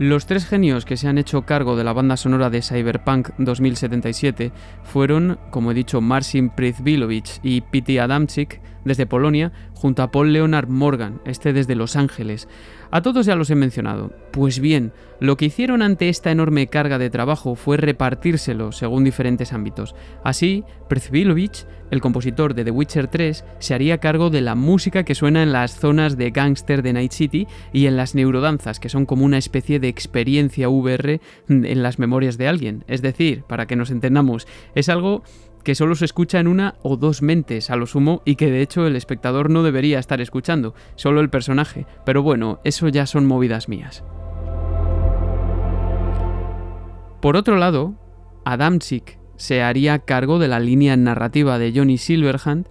Los 0.00 0.26
tres 0.26 0.46
genios 0.46 0.84
que 0.84 0.96
se 0.96 1.06
han 1.06 1.18
hecho 1.18 1.42
cargo 1.42 1.76
de 1.76 1.84
la 1.84 1.92
banda 1.92 2.16
sonora 2.16 2.50
de 2.50 2.62
Cyberpunk 2.62 3.28
2077 3.36 4.50
fueron, 4.82 5.38
como 5.50 5.70
he 5.70 5.74
dicho, 5.74 6.00
Marcin 6.00 6.50
Pryzbilovich 6.50 7.38
y 7.44 7.60
Pete 7.60 8.00
Adamczyk 8.00 8.62
desde 8.84 9.06
Polonia, 9.06 9.52
junto 9.80 10.02
a 10.02 10.10
Paul 10.10 10.34
Leonard 10.34 10.68
Morgan, 10.68 11.22
este 11.24 11.54
desde 11.54 11.74
Los 11.74 11.96
Ángeles. 11.96 12.48
A 12.90 13.00
todos 13.00 13.24
ya 13.24 13.34
los 13.34 13.48
he 13.48 13.54
mencionado. 13.54 14.12
Pues 14.30 14.60
bien, 14.60 14.92
lo 15.20 15.38
que 15.38 15.46
hicieron 15.46 15.80
ante 15.80 16.10
esta 16.10 16.30
enorme 16.30 16.66
carga 16.66 16.98
de 16.98 17.08
trabajo 17.08 17.54
fue 17.54 17.78
repartírselo 17.78 18.72
según 18.72 19.04
diferentes 19.04 19.54
ámbitos. 19.54 19.94
Así, 20.22 20.64
Przbilovich, 20.88 21.66
el 21.90 22.02
compositor 22.02 22.52
de 22.54 22.64
The 22.64 22.70
Witcher 22.72 23.06
3, 23.06 23.44
se 23.58 23.74
haría 23.74 23.98
cargo 23.98 24.28
de 24.28 24.42
la 24.42 24.54
música 24.54 25.04
que 25.04 25.14
suena 25.14 25.42
en 25.42 25.52
las 25.52 25.74
zonas 25.78 26.18
de 26.18 26.30
gangster 26.30 26.82
de 26.82 26.92
Night 26.92 27.12
City 27.12 27.46
y 27.72 27.86
en 27.86 27.96
las 27.96 28.14
neurodanzas, 28.14 28.80
que 28.80 28.90
son 28.90 29.06
como 29.06 29.24
una 29.24 29.38
especie 29.38 29.80
de 29.80 29.88
experiencia 29.88 30.68
VR 30.68 31.20
en 31.48 31.82
las 31.82 31.98
memorias 31.98 32.36
de 32.36 32.48
alguien. 32.48 32.84
Es 32.86 33.00
decir, 33.00 33.44
para 33.44 33.66
que 33.66 33.76
nos 33.76 33.90
entendamos, 33.90 34.46
es 34.74 34.90
algo 34.90 35.22
que 35.62 35.74
solo 35.74 35.94
se 35.94 36.04
escucha 36.04 36.40
en 36.40 36.48
una 36.48 36.74
o 36.82 36.96
dos 36.96 37.22
mentes 37.22 37.70
a 37.70 37.76
lo 37.76 37.86
sumo 37.86 38.22
y 38.24 38.36
que 38.36 38.50
de 38.50 38.62
hecho 38.62 38.86
el 38.86 38.96
espectador 38.96 39.50
no 39.50 39.62
debería 39.62 39.98
estar 39.98 40.20
escuchando, 40.20 40.74
solo 40.96 41.20
el 41.20 41.30
personaje, 41.30 41.86
pero 42.04 42.22
bueno, 42.22 42.60
eso 42.64 42.88
ya 42.88 43.06
son 43.06 43.26
movidas 43.26 43.68
mías. 43.68 44.04
Por 47.20 47.36
otro 47.36 47.56
lado, 47.56 47.94
Adamczyk 48.44 49.18
se 49.36 49.62
haría 49.62 50.00
cargo 50.00 50.38
de 50.38 50.48
la 50.48 50.60
línea 50.60 50.96
narrativa 50.96 51.58
de 51.58 51.72
Johnny 51.74 51.98
Silverhand, 51.98 52.66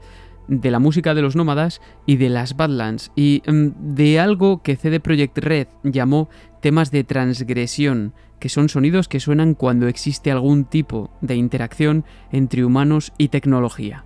de 0.47 0.71
la 0.71 0.79
música 0.79 1.13
de 1.13 1.21
los 1.21 1.35
nómadas 1.35 1.81
y 2.07 2.17
de 2.17 2.29
las 2.29 2.55
Badlands, 2.55 3.11
y 3.15 3.43
mm, 3.45 3.93
de 3.95 4.19
algo 4.19 4.63
que 4.63 4.75
CD 4.75 4.99
Projekt 4.99 5.37
Red 5.37 5.67
llamó 5.83 6.29
temas 6.61 6.89
de 6.91 7.03
transgresión, 7.03 8.13
que 8.39 8.49
son 8.49 8.69
sonidos 8.69 9.07
que 9.07 9.19
suenan 9.19 9.53
cuando 9.53 9.87
existe 9.87 10.31
algún 10.31 10.65
tipo 10.65 11.11
de 11.21 11.35
interacción 11.35 12.05
entre 12.31 12.65
humanos 12.65 13.13
y 13.17 13.27
tecnología. 13.27 14.05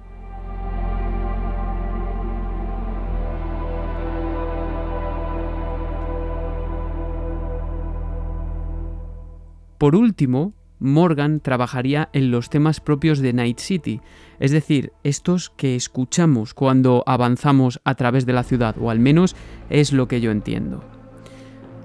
Por 9.77 9.97
último, 9.97 10.53
Morgan 10.79 11.39
trabajaría 11.39 12.09
en 12.13 12.31
los 12.31 12.49
temas 12.49 12.79
propios 12.79 13.19
de 13.19 13.33
Night 13.33 13.59
City, 13.59 14.01
es 14.39 14.51
decir, 14.51 14.93
estos 15.03 15.49
que 15.49 15.75
escuchamos 15.75 16.53
cuando 16.53 17.03
avanzamos 17.05 17.81
a 17.83 17.95
través 17.95 18.25
de 18.25 18.33
la 18.33 18.43
ciudad, 18.43 18.75
o 18.79 18.89
al 18.89 18.99
menos 18.99 19.35
es 19.69 19.93
lo 19.93 20.07
que 20.07 20.21
yo 20.21 20.31
entiendo. 20.31 20.92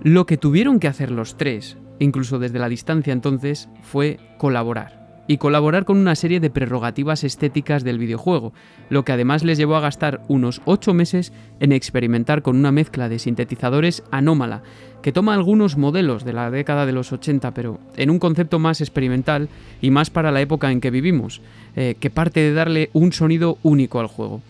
Lo 0.03 0.27
que 0.27 0.37
tuvieron 0.37 0.81
que 0.81 0.89
hacer 0.89 1.11
los 1.11 1.37
tres 1.37 1.77
incluso 1.99 2.39
desde 2.39 2.59
la 2.59 2.69
distancia 2.69 3.13
entonces, 3.13 3.69
fue 3.83 4.19
colaborar. 4.39 4.97
y 5.31 5.37
colaborar 5.37 5.85
con 5.85 5.99
una 5.99 6.15
serie 6.15 6.41
de 6.41 6.49
prerrogativas 6.49 7.23
estéticas 7.23 7.85
del 7.85 7.99
videojuego, 7.99 8.55
lo 8.89 9.05
que 9.05 9.13
además 9.13 9.45
les 9.45 9.59
llevó 9.59 9.77
a 9.77 9.81
gastar 9.81 10.23
unos 10.27 10.63
8 10.65 10.95
meses 10.95 11.35
en 11.61 11.73
experimentar 11.73 12.41
con 12.41 12.57
una 12.57 12.73
mezcla 12.73 13.11
de 13.11 13.19
sintetizadores 13.19 14.03
anómala, 14.11 14.63
que 15.03 15.13
toma 15.13 15.35
algunos 15.35 15.77
modelos 15.77 16.25
de 16.25 16.33
la 16.33 16.51
década 16.51 16.87
de 16.87 16.93
los 16.93 17.13
80, 17.13 17.53
pero 17.53 17.79
en 17.99 18.09
un 18.09 18.19
concepto 18.19 18.59
más 18.59 18.81
experimental 18.81 19.51
y 19.83 19.91
más 19.91 20.09
para 20.09 20.33
la 20.33 20.41
época 20.41 20.73
en 20.73 20.81
que 20.81 20.91
vivimos, 20.91 21.43
eh, 21.77 21.97
que 22.01 22.09
parte 22.09 22.41
de 22.41 22.55
darle 22.55 22.89
un 22.95 23.13
sonido 23.13 23.59
único 23.63 24.01
al 24.01 24.07
juego 24.07 24.41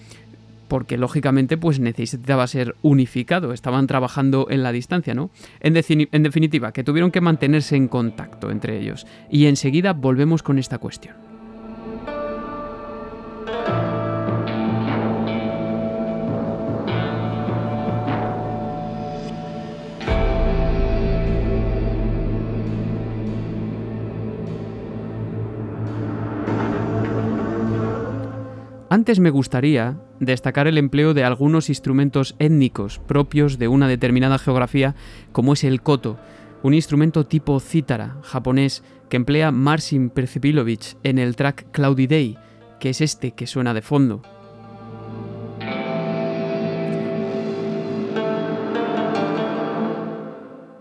porque 0.69 0.99
lógicamente 0.99 1.57
pues 1.57 1.81
necesitaba 1.81 2.47
ser 2.47 2.77
unificado, 2.83 3.53
estaban 3.53 3.87
trabajando 3.87 4.47
en 4.51 4.63
la 4.63 4.73
distancia, 4.73 5.15
¿no? 5.15 5.31
En, 5.61 5.77
en, 5.77 6.23
definitiva, 6.23 6.73
que 6.73 6.85
tuvieron 6.85 7.11
que 7.11 7.21
mantenerse 7.21 7.77
en 7.77 7.89
contacto 7.89 8.51
entre 8.51 8.79
ellos. 8.79 9.07
Y 9.31 9.47
enseguida 9.47 9.93
volvemos 9.93 10.43
con 10.43 10.59
esta 10.59 10.79
cuestión. 10.79 11.28
Antes 28.91 29.21
me 29.21 29.29
gustaría 29.29 30.01
destacar 30.19 30.67
el 30.67 30.79
empleo 30.79 31.13
de 31.13 31.23
algunos 31.23 31.69
instrumentos 31.69 32.35
étnicos 32.39 32.99
propios 33.01 33.59
de 33.59 33.69
una 33.69 33.87
determinada 33.87 34.39
geografía, 34.39 34.95
como 35.31 35.53
es 35.53 35.63
el 35.65 35.83
koto, 35.83 36.19
un 36.63 36.73
instrumento 36.73 37.27
tipo 37.27 37.61
cítara 37.61 38.17
japonés 38.23 38.83
que 39.11 39.19
emplea 39.19 39.53
Marcin 39.53 40.09
Percipilovich 40.09 40.97
en 41.03 41.19
el 41.19 41.37
track 41.37 41.71
Cloudy 41.71 42.07
Day, 42.07 42.39
que 42.81 42.89
es 42.89 43.03
este 43.03 43.33
que 43.33 43.47
suena 43.47 43.75
de 43.75 43.83
fondo. 43.83 44.23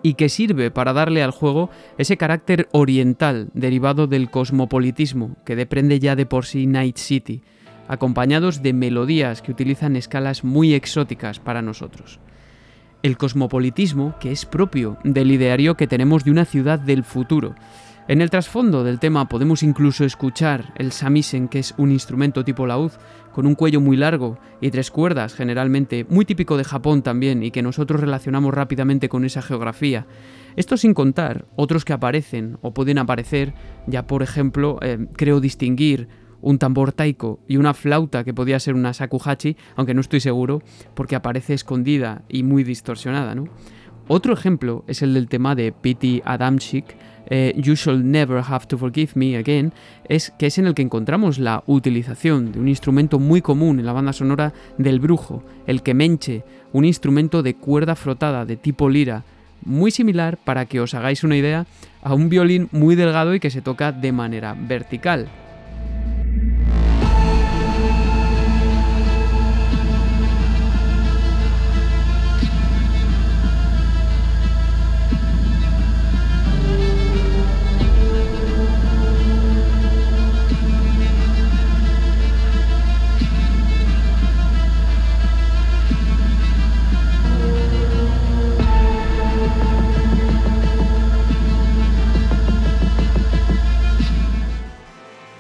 y 0.04 0.14
que 0.14 0.30
sirve 0.30 0.72
para 0.72 0.94
darle 0.94 1.22
al 1.22 1.32
juego 1.32 1.70
ese 1.98 2.16
carácter 2.16 2.70
oriental 2.72 3.50
derivado 3.54 4.08
del 4.08 4.30
cosmopolitismo 4.30 5.36
que 5.44 5.58
deprende 5.58 6.00
ya 6.00 6.16
de 6.16 6.26
por 6.26 6.46
sí 6.46 6.66
Night 6.66 6.96
City, 6.96 7.42
acompañados 7.88 8.62
de 8.62 8.74
melodías 8.74 9.42
que 9.42 9.52
utilizan 9.52 9.96
escalas 9.96 10.44
muy 10.44 10.74
exóticas 10.74 11.40
para 11.40 11.62
nosotros. 11.62 12.20
El 13.04 13.18
cosmopolitismo, 13.18 14.16
que 14.20 14.32
es 14.32 14.46
propio 14.46 14.98
del 15.04 15.32
ideario 15.32 15.78
que 15.78 15.88
tenemos 15.88 16.24
de 16.24 16.32
una 16.32 16.46
ciudad 16.46 16.80
del 16.80 17.04
futuro. 17.04 17.56
En 18.08 18.22
el 18.22 18.30
trasfondo 18.30 18.84
del 18.86 19.00
tema 19.00 19.28
podemos 19.28 19.64
incluso 19.64 20.06
escuchar 20.06 20.74
el 20.78 20.94
samisen, 20.94 21.50
que 21.50 21.60
es 21.60 21.74
un 21.78 21.92
instrumento 21.92 22.46
tipo 22.46 22.66
laúd, 22.66 22.92
con 23.34 23.46
un 23.46 23.54
cuello 23.54 23.82
muy 23.82 23.98
largo 23.98 24.40
y 24.62 24.72
tres 24.72 24.90
cuerdas, 24.90 25.36
generalmente, 25.36 26.06
muy 26.10 26.26
típico 26.26 26.58
de 26.58 26.64
Japón 26.64 27.04
también 27.04 27.44
y 27.44 27.52
que 27.52 27.62
nosotros 27.62 28.02
relacionamos 28.02 28.54
rápidamente 28.54 29.10
con 29.10 29.26
esa 29.26 29.42
geografía. 29.42 30.08
Esto 30.56 30.76
sin 30.76 30.96
contar 30.96 31.46
otros 31.56 31.86
que 31.86 31.94
aparecen 31.94 32.58
o 32.62 32.74
pueden 32.74 32.98
aparecer, 32.98 33.54
ya 33.86 34.08
por 34.08 34.24
ejemplo, 34.24 34.80
eh, 34.82 35.06
creo 35.16 35.40
distinguir 35.40 36.08
un 36.42 36.60
tambor 36.60 36.92
taiko 36.92 37.40
y 37.48 37.58
una 37.58 37.74
flauta 37.74 38.24
que 38.24 38.34
podía 38.34 38.60
ser 38.60 38.76
una 38.76 38.92
shakuhachi, 38.92 39.56
aunque 39.76 39.94
no 39.94 40.02
estoy 40.02 40.20
seguro, 40.20 40.62
porque 40.94 41.16
aparece 41.16 41.54
escondida 41.54 42.24
y 42.30 42.44
muy 42.44 42.64
distorsionada. 42.64 43.36
¿no? 43.36 43.46
Otro 44.08 44.34
ejemplo 44.34 44.84
es 44.88 45.02
el 45.02 45.14
del 45.14 45.28
tema 45.28 45.56
de 45.56 45.72
Pity 45.72 46.22
Adamczyk, 46.24 46.96
eh, 47.30 47.54
You 47.58 47.76
Shall 47.76 48.10
Never 48.10 48.42
Have 48.48 48.68
to 48.68 48.78
Forgive 48.78 49.12
Me 49.16 49.36
Again, 49.36 49.74
es, 50.08 50.32
que 50.40 50.46
es 50.46 50.58
en 50.58 50.66
el 50.66 50.74
que 50.74 50.82
encontramos 50.82 51.40
la 51.40 51.64
utilización 51.66 52.54
de 52.54 52.60
un 52.60 52.70
instrumento 52.70 53.20
muy 53.20 53.42
común 53.42 53.80
en 53.80 53.86
la 53.86 53.92
banda 53.92 54.14
sonora 54.14 54.54
del 54.78 55.02
brujo, 55.02 55.44
el 55.66 55.84
kemenche, 55.84 56.44
un 56.72 56.86
instrumento 56.86 57.44
de 57.44 57.56
cuerda 57.56 57.96
frotada 57.96 58.46
de 58.46 58.56
tipo 58.56 58.90
lira, 58.90 59.26
muy 59.66 59.92
similar, 59.92 60.38
para 60.38 60.66
que 60.66 60.80
os 60.80 60.94
hagáis 60.94 61.26
una 61.26 61.36
idea, 61.36 61.66
a 62.02 62.14
un 62.14 62.30
violín 62.30 62.70
muy 62.72 62.96
delgado 62.96 63.36
y 63.36 63.42
que 63.42 63.50
se 63.50 63.62
toca 63.62 63.92
de 63.92 64.14
manera 64.14 64.56
vertical. 64.58 65.28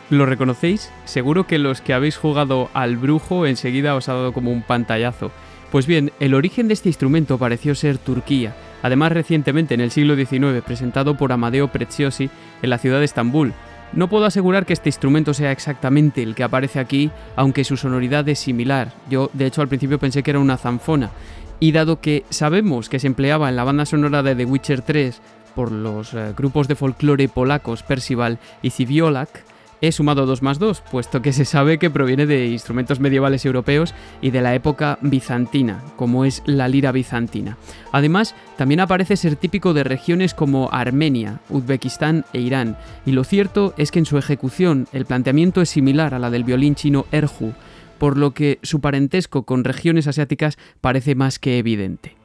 ¿Lo 0.10 0.26
reconocéis? 0.26 0.90
Seguro 1.04 1.48
que 1.48 1.58
los 1.60 1.82
que 1.82 1.94
habéis 1.94 2.16
jugado 2.16 2.70
al 2.74 2.96
brujo 2.96 3.46
enseguida 3.46 3.96
os 3.96 4.08
ha 4.08 4.14
dado 4.14 4.32
como 4.32 4.52
un 4.52 4.62
pantallazo. 4.62 5.32
Pues 5.70 5.86
bien, 5.86 6.14
el 6.22 6.34
origen 6.34 6.70
de 6.70 6.76
este 6.76 6.88
instrumento 6.88 7.38
pareció 7.38 7.76
ser 7.76 7.98
Turquía, 7.98 8.56
además 8.84 9.12
recientemente 9.12 9.74
en 9.74 9.82
el 9.82 9.92
siglo 9.92 10.16
XIX 10.16 10.64
presentado 10.66 11.18
por 11.18 11.34
Amadeo 11.34 11.68
Preziosi 11.68 12.30
en 12.62 12.70
la 12.70 12.78
ciudad 12.78 13.00
de 13.00 13.06
Estambul. 13.06 13.54
No 13.92 14.08
puedo 14.08 14.26
asegurar 14.26 14.66
que 14.66 14.72
este 14.72 14.88
instrumento 14.88 15.34
sea 15.34 15.52
exactamente 15.52 16.24
el 16.24 16.36
que 16.36 16.44
aparece 16.44 16.80
aquí, 16.80 17.12
aunque 17.36 17.66
su 17.66 17.76
sonoridad 17.76 18.28
es 18.30 18.40
similar. 18.40 18.94
Yo, 19.10 19.30
de 19.34 19.46
hecho, 19.46 19.62
al 19.62 19.68
principio 19.68 20.00
pensé 20.00 20.24
que 20.24 20.32
era 20.32 20.40
una 20.40 20.58
zanfona. 20.58 21.12
Y 21.60 21.74
dado 21.74 22.00
que 22.00 22.24
sabemos 22.30 22.88
que 22.88 23.00
se 23.00 23.08
empleaba 23.08 23.50
en 23.50 23.58
la 23.58 23.64
banda 23.66 23.86
sonora 23.86 24.24
de 24.24 24.36
The 24.36 24.46
Witcher 24.46 24.82
3 24.84 25.22
por 25.56 25.72
los 25.72 26.14
eh, 26.14 26.34
grupos 26.38 26.68
de 26.68 26.76
folclore 26.76 27.28
polacos 27.28 27.84
Percival 27.84 28.40
y 28.62 28.70
Civiolak, 28.70 29.44
He 29.80 29.92
sumado 29.92 30.26
2 30.26 30.42
más 30.42 30.58
2, 30.58 30.82
puesto 30.92 31.22
que 31.22 31.34
se 31.34 31.46
sabe 31.46 31.78
que 31.78 31.92
proviene 31.92 32.26
de 32.26 32.48
instrumentos 32.48 33.00
medievales 33.00 33.46
europeos 33.46 33.94
y 34.22 34.32
de 34.32 34.42
la 34.42 34.56
época 34.56 34.98
bizantina, 35.02 35.84
como 35.96 36.26
es 36.26 36.42
la 36.46 36.68
lira 36.68 36.92
bizantina. 36.92 37.58
Además, 37.92 38.34
también 38.58 38.80
aparece 38.80 39.18
ser 39.18 39.36
típico 39.36 39.76
de 39.76 39.84
regiones 39.84 40.34
como 40.34 40.70
Armenia, 40.72 41.42
Uzbekistán 41.50 42.26
e 42.34 42.42
Irán, 42.42 42.76
y 43.06 43.12
lo 43.12 43.24
cierto 43.24 43.76
es 43.78 43.92
que 43.92 44.00
en 44.00 44.06
su 44.06 44.18
ejecución 44.18 44.88
el 44.94 45.06
planteamiento 45.06 45.62
es 45.62 45.70
similar 45.70 46.16
a 46.16 46.20
la 46.20 46.32
del 46.32 46.44
violín 46.44 46.74
chino 46.74 47.06
Erhu, 47.12 47.54
por 48.00 48.18
lo 48.18 48.32
que 48.32 48.60
su 48.64 48.82
parentesco 48.82 49.44
con 49.44 49.64
regiones 49.64 50.08
asiáticas 50.08 50.58
parece 50.82 51.14
más 51.14 51.38
que 51.38 51.60
evidente. 51.60 52.17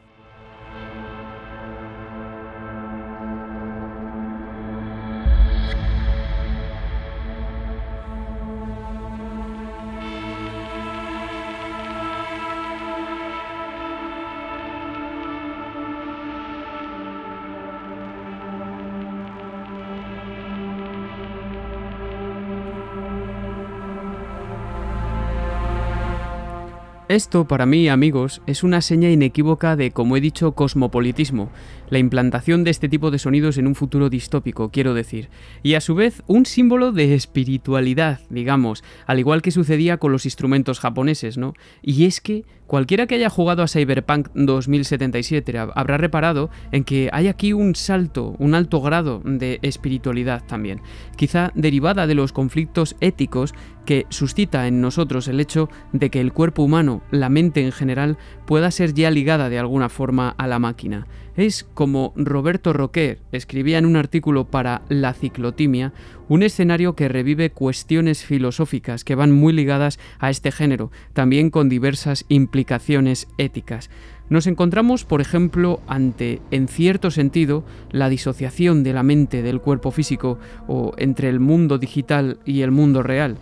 Esto, 27.13 27.47
para 27.47 27.67
mí, 27.67 27.91
amigos, 27.91 28.41
es 28.47 28.63
una 28.63 28.81
seña 28.81 29.11
inequívoca 29.11 29.77
de, 29.77 29.91
como 29.91 30.17
he 30.17 30.21
dicho, 30.23 30.53
cosmopolitismo, 30.53 31.51
la 31.91 31.99
implantación 31.99 32.65
de 32.65 32.71
este 32.71 32.89
tipo 32.89 33.11
de 33.11 33.19
sonidos 33.19 33.59
en 33.59 33.67
un 33.67 33.75
futuro 33.75 34.09
distópico, 34.09 34.71
quiero 34.71 34.95
decir, 34.95 35.29
y 35.63 35.75
a 35.75 35.83
su 35.83 35.95
vez 35.95 36.23
un 36.27 36.47
símbolo 36.47 36.91
de 36.91 37.13
espiritualidad, 37.13 38.21
digamos, 38.31 38.83
al 39.05 39.19
igual 39.19 39.43
que 39.43 39.51
sucedía 39.51 39.99
con 39.99 40.11
los 40.11 40.25
instrumentos 40.25 40.81
japoneses, 40.81 41.37
¿no? 41.37 41.53
Y 41.83 42.07
es 42.07 42.23
que 42.23 42.47
cualquiera 42.73 43.07
que 43.07 43.17
haya 43.17 43.29
jugado 43.29 43.63
a 43.63 43.69
Cyberpunk 43.69 44.31
2077 44.33 45.59
habrá 45.59 45.99
reparado 45.99 46.49
en 46.71 46.85
que 46.85 47.11
hay 47.13 47.29
aquí 47.29 47.53
un 47.53 47.75
salto, 47.75 48.35
un 48.39 48.55
alto 48.55 48.81
grado 48.81 49.21
de 49.27 49.59
espiritualidad 49.61 50.43
también, 50.47 50.81
quizá 51.15 51.53
derivada 51.55 52.07
de 52.07 52.15
los 52.15 52.33
conflictos 52.33 52.97
éticos 53.01 53.53
que 53.85 54.07
suscita 54.09 54.67
en 54.69 54.81
nosotros 54.81 55.29
el 55.29 55.41
hecho 55.41 55.69
de 55.93 56.09
que 56.09 56.23
el 56.23 56.33
cuerpo 56.33 56.63
humano, 56.63 57.03
la 57.11 57.29
mente 57.29 57.63
en 57.63 57.73
general, 57.73 58.17
pueda 58.47 58.71
ser 58.71 58.95
ya 58.95 59.11
ligada 59.11 59.51
de 59.51 59.59
alguna 59.59 59.91
forma 59.91 60.31
a 60.31 60.47
la 60.47 60.59
máquina. 60.59 61.07
Es, 61.37 61.65
como 61.65 62.13
Roberto 62.17 62.73
Roquer 62.73 63.21
escribía 63.33 63.79
en 63.79 63.87
un 63.87 63.97
artículo 63.97 64.51
para 64.51 64.83
La 64.89 65.15
ciclotimia, 65.15 65.93
un 66.29 66.43
escenario 66.43 66.95
que 66.95 67.09
revive 67.09 67.51
cuestiones 67.51 68.25
filosóficas 68.25 69.05
que 69.05 69.15
van 69.15 69.33
muy 69.33 69.53
ligadas 69.53 69.99
a 70.19 70.31
este 70.31 70.53
género, 70.53 70.91
también 71.13 71.51
con 71.51 71.69
diversas 71.69 72.25
implicaciones 72.29 73.29
éticas. 73.39 73.91
Nos 74.29 74.47
encontramos, 74.47 75.05
por 75.05 75.21
ejemplo, 75.21 75.83
ante, 75.87 76.41
en 76.51 76.69
cierto 76.69 77.11
sentido, 77.11 77.65
la 77.91 78.09
disociación 78.09 78.83
de 78.83 78.95
la 78.95 79.03
mente 79.03 79.43
del 79.43 79.61
cuerpo 79.61 79.91
físico 79.91 80.39
o 80.69 80.95
entre 80.97 81.29
el 81.29 81.41
mundo 81.41 81.79
digital 81.79 82.39
y 82.47 82.63
el 82.63 82.71
mundo 82.71 83.03
real. 83.03 83.37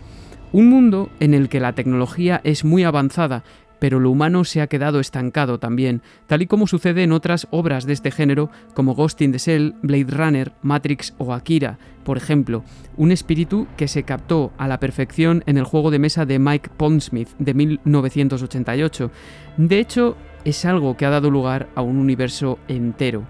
Un 0.53 0.67
mundo 0.67 1.09
en 1.21 1.33
el 1.33 1.47
que 1.47 1.61
la 1.61 1.75
tecnología 1.75 2.41
es 2.43 2.65
muy 2.65 2.83
avanzada 2.83 3.45
pero 3.81 3.99
lo 3.99 4.11
humano 4.11 4.43
se 4.43 4.61
ha 4.61 4.67
quedado 4.67 4.99
estancado 4.99 5.57
también, 5.57 6.03
tal 6.27 6.43
y 6.43 6.45
como 6.45 6.67
sucede 6.67 7.01
en 7.01 7.11
otras 7.11 7.47
obras 7.49 7.87
de 7.87 7.93
este 7.93 8.11
género 8.11 8.51
como 8.75 8.93
Ghost 8.93 9.19
in 9.23 9.31
the 9.31 9.39
Shell, 9.39 9.73
Blade 9.81 10.05
Runner, 10.11 10.51
Matrix 10.61 11.15
o 11.17 11.33
Akira, 11.33 11.79
por 12.03 12.15
ejemplo, 12.15 12.63
un 12.95 13.11
espíritu 13.11 13.65
que 13.77 13.87
se 13.87 14.03
captó 14.03 14.53
a 14.59 14.67
la 14.67 14.79
perfección 14.79 15.43
en 15.47 15.57
el 15.57 15.63
juego 15.63 15.89
de 15.89 15.97
mesa 15.97 16.27
de 16.27 16.37
Mike 16.37 16.69
Pondsmith 16.77 17.29
de 17.39 17.55
1988. 17.55 19.09
De 19.57 19.79
hecho, 19.79 20.15
es 20.45 20.63
algo 20.63 20.95
que 20.95 21.07
ha 21.07 21.09
dado 21.09 21.31
lugar 21.31 21.67
a 21.73 21.81
un 21.81 21.97
universo 21.97 22.59
entero. 22.67 23.25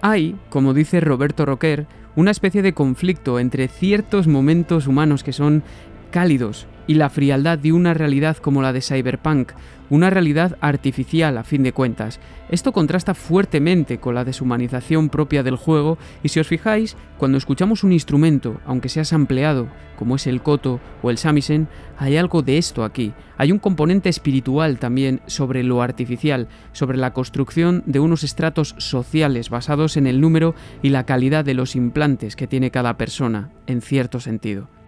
Hay, 0.00 0.34
como 0.48 0.72
dice 0.72 1.00
Roberto 1.00 1.44
Roquer, 1.44 1.86
una 2.16 2.30
especie 2.30 2.62
de 2.62 2.72
conflicto 2.72 3.38
entre 3.38 3.68
ciertos 3.68 4.26
momentos 4.26 4.86
humanos 4.86 5.22
que 5.22 5.32
son 5.32 5.62
cálidos 6.10 6.66
y 6.90 6.94
la 6.94 7.08
frialdad 7.08 7.56
de 7.56 7.72
una 7.72 7.94
realidad 7.94 8.38
como 8.38 8.62
la 8.62 8.72
de 8.72 8.80
Cyberpunk, 8.80 9.52
una 9.90 10.10
realidad 10.10 10.58
artificial 10.60 11.38
a 11.38 11.44
fin 11.44 11.62
de 11.62 11.72
cuentas. 11.72 12.18
Esto 12.48 12.72
contrasta 12.72 13.14
fuertemente 13.14 13.98
con 13.98 14.16
la 14.16 14.24
deshumanización 14.24 15.08
propia 15.08 15.44
del 15.44 15.54
juego 15.54 15.98
y 16.24 16.30
si 16.30 16.40
os 16.40 16.48
fijáis, 16.48 16.96
cuando 17.16 17.38
escuchamos 17.38 17.84
un 17.84 17.92
instrumento, 17.92 18.60
aunque 18.66 18.88
sea 18.88 19.04
sampleado, 19.04 19.68
como 19.96 20.16
es 20.16 20.26
el 20.26 20.42
koto 20.42 20.80
o 21.00 21.10
el 21.10 21.18
samisen, 21.18 21.68
hay 21.96 22.16
algo 22.16 22.42
de 22.42 22.58
esto 22.58 22.82
aquí. 22.82 23.12
Hay 23.38 23.52
un 23.52 23.60
componente 23.60 24.08
espiritual 24.08 24.80
también 24.80 25.20
sobre 25.26 25.62
lo 25.62 25.82
artificial, 25.82 26.48
sobre 26.72 26.98
la 26.98 27.12
construcción 27.12 27.84
de 27.86 28.00
unos 28.00 28.24
estratos 28.24 28.74
sociales 28.78 29.48
basados 29.48 29.96
en 29.96 30.08
el 30.08 30.20
número 30.20 30.56
y 30.82 30.88
la 30.88 31.06
calidad 31.06 31.44
de 31.44 31.54
los 31.54 31.76
implantes 31.76 32.34
que 32.34 32.48
tiene 32.48 32.72
cada 32.72 32.96
persona, 32.96 33.50
en 33.68 33.80
cierto 33.80 34.18
sentido. 34.18 34.79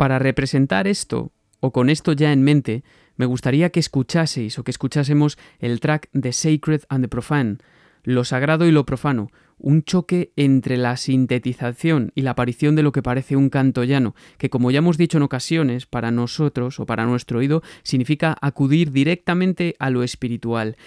Para 0.00 0.18
representar 0.18 0.86
esto, 0.86 1.30
o 1.60 1.72
con 1.72 1.90
esto 1.90 2.14
ya 2.14 2.32
en 2.32 2.40
mente, 2.42 2.84
me 3.16 3.26
gustaría 3.26 3.68
que 3.68 3.80
escuchaseis 3.80 4.58
o 4.58 4.64
que 4.64 4.70
escuchásemos 4.70 5.36
el 5.58 5.78
track 5.78 6.08
The 6.18 6.32
Sacred 6.32 6.84
and 6.88 7.04
the 7.04 7.08
Profane, 7.08 7.58
lo 8.02 8.24
sagrado 8.24 8.66
y 8.66 8.70
lo 8.70 8.86
profano, 8.86 9.30
un 9.58 9.82
choque 9.82 10.32
entre 10.36 10.78
la 10.78 10.96
sintetización 10.96 12.12
y 12.14 12.22
la 12.22 12.30
aparición 12.30 12.76
de 12.76 12.82
lo 12.82 12.92
que 12.92 13.02
parece 13.02 13.36
un 13.36 13.50
canto 13.50 13.84
llano, 13.84 14.14
que 14.38 14.48
como 14.48 14.70
ya 14.70 14.78
hemos 14.78 14.96
dicho 14.96 15.18
en 15.18 15.22
ocasiones, 15.22 15.84
para 15.84 16.10
nosotros 16.10 16.80
o 16.80 16.86
para 16.86 17.04
nuestro 17.04 17.40
oído, 17.40 17.62
significa 17.82 18.34
acudir 18.40 18.92
directamente 18.92 19.76
a 19.78 19.90
lo 19.90 20.02
espiritual. 20.02 20.78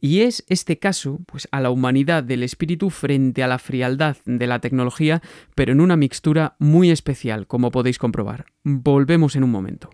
Y 0.00 0.22
es 0.22 0.44
este 0.48 0.78
caso, 0.78 1.20
pues 1.26 1.46
a 1.50 1.60
la 1.60 1.70
humanidad 1.70 2.24
del 2.24 2.42
espíritu 2.42 2.90
frente 2.90 3.42
a 3.42 3.48
la 3.48 3.58
frialdad 3.58 4.16
de 4.24 4.46
la 4.46 4.60
tecnología, 4.60 5.20
pero 5.54 5.72
en 5.72 5.80
una 5.80 5.96
mixtura 5.96 6.56
muy 6.58 6.90
especial, 6.90 7.46
como 7.46 7.70
podéis 7.70 7.98
comprobar. 7.98 8.46
Volvemos 8.64 9.36
en 9.36 9.44
un 9.44 9.50
momento. 9.50 9.90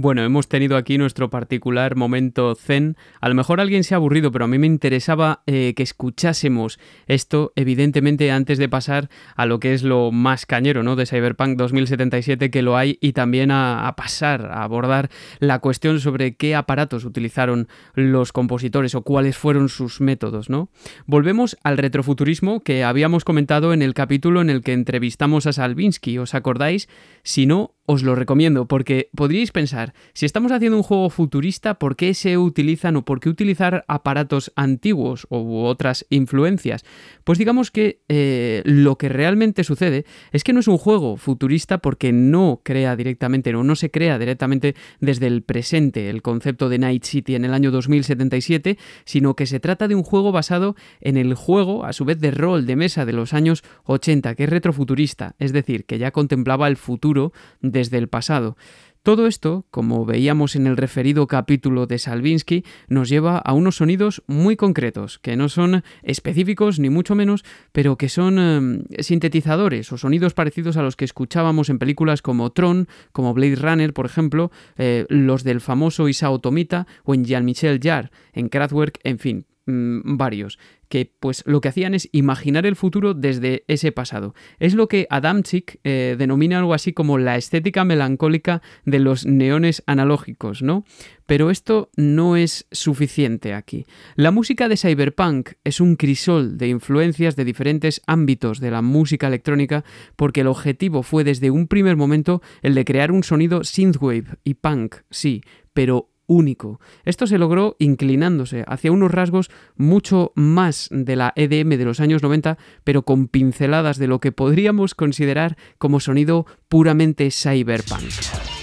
Bueno, 0.00 0.22
hemos 0.22 0.46
tenido 0.46 0.76
aquí 0.76 0.96
nuestro 0.96 1.28
particular 1.28 1.96
momento 1.96 2.54
zen. 2.54 2.96
A 3.20 3.28
lo 3.28 3.34
mejor 3.34 3.60
alguien 3.60 3.82
se 3.82 3.94
ha 3.94 3.96
aburrido, 3.96 4.30
pero 4.30 4.44
a 4.44 4.48
mí 4.48 4.56
me 4.56 4.68
interesaba 4.68 5.42
eh, 5.46 5.74
que 5.76 5.82
escuchásemos 5.82 6.78
esto, 7.08 7.52
evidentemente, 7.56 8.30
antes 8.30 8.58
de 8.58 8.68
pasar 8.68 9.10
a 9.34 9.44
lo 9.44 9.58
que 9.58 9.74
es 9.74 9.82
lo 9.82 10.12
más 10.12 10.46
cañero, 10.46 10.84
¿no? 10.84 10.94
De 10.94 11.04
Cyberpunk 11.04 11.58
2077, 11.58 12.48
que 12.48 12.62
lo 12.62 12.76
hay, 12.76 12.96
y 13.00 13.12
también 13.12 13.50
a, 13.50 13.88
a 13.88 13.96
pasar 13.96 14.46
a 14.52 14.62
abordar 14.62 15.10
la 15.40 15.58
cuestión 15.58 15.98
sobre 15.98 16.36
qué 16.36 16.54
aparatos 16.54 17.04
utilizaron 17.04 17.66
los 17.94 18.30
compositores 18.30 18.94
o 18.94 19.02
cuáles 19.02 19.36
fueron 19.36 19.68
sus 19.68 20.00
métodos, 20.00 20.48
¿no? 20.48 20.70
Volvemos 21.06 21.58
al 21.64 21.76
retrofuturismo 21.76 22.60
que 22.60 22.84
habíamos 22.84 23.24
comentado 23.24 23.72
en 23.72 23.82
el 23.82 23.94
capítulo 23.94 24.42
en 24.42 24.50
el 24.50 24.62
que 24.62 24.74
entrevistamos 24.74 25.48
a 25.48 25.52
Salvinsky, 25.52 26.18
¿os 26.18 26.36
acordáis? 26.36 26.88
Si 27.24 27.46
no, 27.46 27.74
os 27.90 28.02
lo 28.02 28.14
recomiendo, 28.14 28.68
porque 28.68 29.08
podríais 29.16 29.50
pensar, 29.50 29.94
si 30.12 30.26
estamos 30.26 30.52
haciendo 30.52 30.76
un 30.76 30.82
juego 30.82 31.08
futurista, 31.08 31.78
¿por 31.78 31.96
qué 31.96 32.12
se 32.12 32.36
utilizan 32.36 32.96
o 32.96 33.04
por 33.06 33.18
qué 33.18 33.30
utilizar 33.30 33.86
aparatos 33.88 34.52
antiguos 34.56 35.26
u 35.30 35.60
otras 35.60 36.04
influencias? 36.10 36.84
Pues 37.24 37.38
digamos 37.38 37.70
que 37.70 38.02
eh, 38.10 38.60
lo 38.66 38.98
que 38.98 39.08
realmente 39.08 39.64
sucede 39.64 40.04
es 40.32 40.44
que 40.44 40.52
no 40.52 40.60
es 40.60 40.68
un 40.68 40.76
juego 40.76 41.16
futurista 41.16 41.78
porque 41.78 42.12
no 42.12 42.60
crea 42.62 42.94
directamente, 42.94 43.54
o 43.54 43.64
no 43.64 43.74
se 43.74 43.90
crea 43.90 44.18
directamente 44.18 44.74
desde 45.00 45.26
el 45.26 45.42
presente 45.42 46.10
el 46.10 46.20
concepto 46.20 46.68
de 46.68 46.78
Night 46.78 47.04
City 47.04 47.36
en 47.36 47.46
el 47.46 47.54
año 47.54 47.70
2077, 47.70 48.76
sino 49.06 49.34
que 49.34 49.46
se 49.46 49.60
trata 49.60 49.88
de 49.88 49.94
un 49.94 50.02
juego 50.02 50.30
basado 50.30 50.76
en 51.00 51.16
el 51.16 51.32
juego, 51.32 51.86
a 51.86 51.94
su 51.94 52.04
vez 52.04 52.20
de 52.20 52.32
rol 52.32 52.66
de 52.66 52.76
mesa 52.76 53.06
de 53.06 53.14
los 53.14 53.32
años 53.32 53.64
80, 53.84 54.34
que 54.34 54.44
es 54.44 54.50
retrofuturista, 54.50 55.36
es 55.38 55.54
decir, 55.54 55.86
que 55.86 55.96
ya 55.96 56.10
contemplaba 56.10 56.68
el 56.68 56.76
futuro 56.76 57.32
de 57.62 57.77
desde 57.78 57.98
el 57.98 58.08
pasado. 58.08 58.56
Todo 59.04 59.26
esto, 59.26 59.64
como 59.70 60.04
veíamos 60.04 60.56
en 60.56 60.66
el 60.66 60.76
referido 60.76 61.28
capítulo 61.28 61.86
de 61.86 61.98
Salvinsky, 61.98 62.64
nos 62.88 63.08
lleva 63.08 63.38
a 63.38 63.52
unos 63.54 63.76
sonidos 63.76 64.22
muy 64.26 64.56
concretos, 64.56 65.20
que 65.20 65.36
no 65.36 65.48
son 65.48 65.84
específicos 66.02 66.80
ni 66.80 66.90
mucho 66.90 67.14
menos, 67.14 67.44
pero 67.72 67.96
que 67.96 68.08
son 68.08 68.84
eh, 68.90 69.02
sintetizadores 69.02 69.92
o 69.92 69.96
sonidos 69.96 70.34
parecidos 70.34 70.76
a 70.76 70.82
los 70.82 70.96
que 70.96 71.04
escuchábamos 71.04 71.70
en 71.70 71.78
películas 71.78 72.20
como 72.20 72.50
Tron, 72.50 72.88
como 73.12 73.32
Blade 73.32 73.56
Runner, 73.56 73.94
por 73.94 74.04
ejemplo, 74.04 74.50
eh, 74.76 75.06
los 75.08 75.44
del 75.44 75.60
famoso 75.60 76.08
Isao 76.08 76.40
Tomita 76.40 76.86
o 77.04 77.14
en 77.14 77.24
Jean-Michel 77.24 77.80
Jarre, 77.80 78.10
en 78.32 78.48
Kraftwerk, 78.48 78.98
en 79.04 79.18
fin, 79.20 79.46
mm, 79.68 80.16
varios 80.16 80.58
que 80.88 81.12
pues 81.20 81.42
lo 81.46 81.60
que 81.60 81.68
hacían 81.68 81.94
es 81.94 82.08
imaginar 82.12 82.66
el 82.66 82.76
futuro 82.76 83.14
desde 83.14 83.64
ese 83.68 83.92
pasado. 83.92 84.34
Es 84.58 84.74
lo 84.74 84.88
que 84.88 85.06
Adamczyk 85.10 85.80
eh, 85.84 86.16
denomina 86.18 86.58
algo 86.58 86.74
así 86.74 86.92
como 86.92 87.18
la 87.18 87.36
estética 87.36 87.84
melancólica 87.84 88.62
de 88.84 88.98
los 88.98 89.26
neones 89.26 89.82
analógicos, 89.86 90.62
¿no? 90.62 90.84
Pero 91.26 91.50
esto 91.50 91.90
no 91.96 92.36
es 92.36 92.66
suficiente 92.72 93.52
aquí. 93.52 93.84
La 94.16 94.30
música 94.30 94.68
de 94.68 94.78
Cyberpunk 94.78 95.50
es 95.62 95.80
un 95.80 95.96
crisol 95.96 96.56
de 96.56 96.68
influencias 96.68 97.36
de 97.36 97.44
diferentes 97.44 98.00
ámbitos 98.06 98.60
de 98.60 98.70
la 98.70 98.80
música 98.80 99.26
electrónica 99.26 99.84
porque 100.16 100.40
el 100.40 100.46
objetivo 100.46 101.02
fue 101.02 101.24
desde 101.24 101.50
un 101.50 101.68
primer 101.68 101.96
momento 101.96 102.40
el 102.62 102.74
de 102.74 102.86
crear 102.86 103.12
un 103.12 103.22
sonido 103.22 103.62
synthwave 103.62 104.38
y 104.42 104.54
punk, 104.54 104.96
sí, 105.10 105.42
pero 105.74 106.08
único. 106.28 106.80
Esto 107.04 107.26
se 107.26 107.38
logró 107.38 107.74
inclinándose 107.80 108.64
hacia 108.68 108.92
unos 108.92 109.10
rasgos 109.10 109.50
mucho 109.76 110.30
más 110.36 110.88
de 110.92 111.16
la 111.16 111.32
EDM 111.34 111.70
de 111.70 111.84
los 111.84 111.98
años 111.98 112.22
90, 112.22 112.56
pero 112.84 113.02
con 113.02 113.26
pinceladas 113.26 113.98
de 113.98 114.06
lo 114.06 114.20
que 114.20 114.30
podríamos 114.30 114.94
considerar 114.94 115.56
como 115.78 115.98
sonido 115.98 116.46
puramente 116.68 117.30
cyberpunk. 117.32 118.57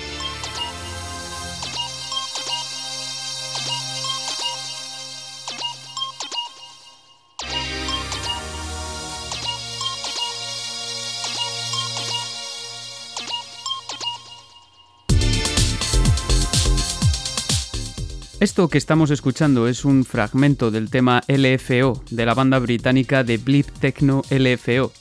Esto 18.45 18.67
que 18.67 18.77
estamos 18.77 19.10
escuchando 19.10 19.67
es 19.67 19.86
un 19.86 20.05
fragmento 20.05 20.69
del 20.69 20.91
tema 20.91 21.23
LFO 21.27 22.03
de 22.12 22.25
la 22.27 22.36
banda 22.36 22.60
británica 22.60 23.23
de 23.23 23.38
Blip 23.38 23.65
Techno 23.79 24.21
LFO. 24.29 24.91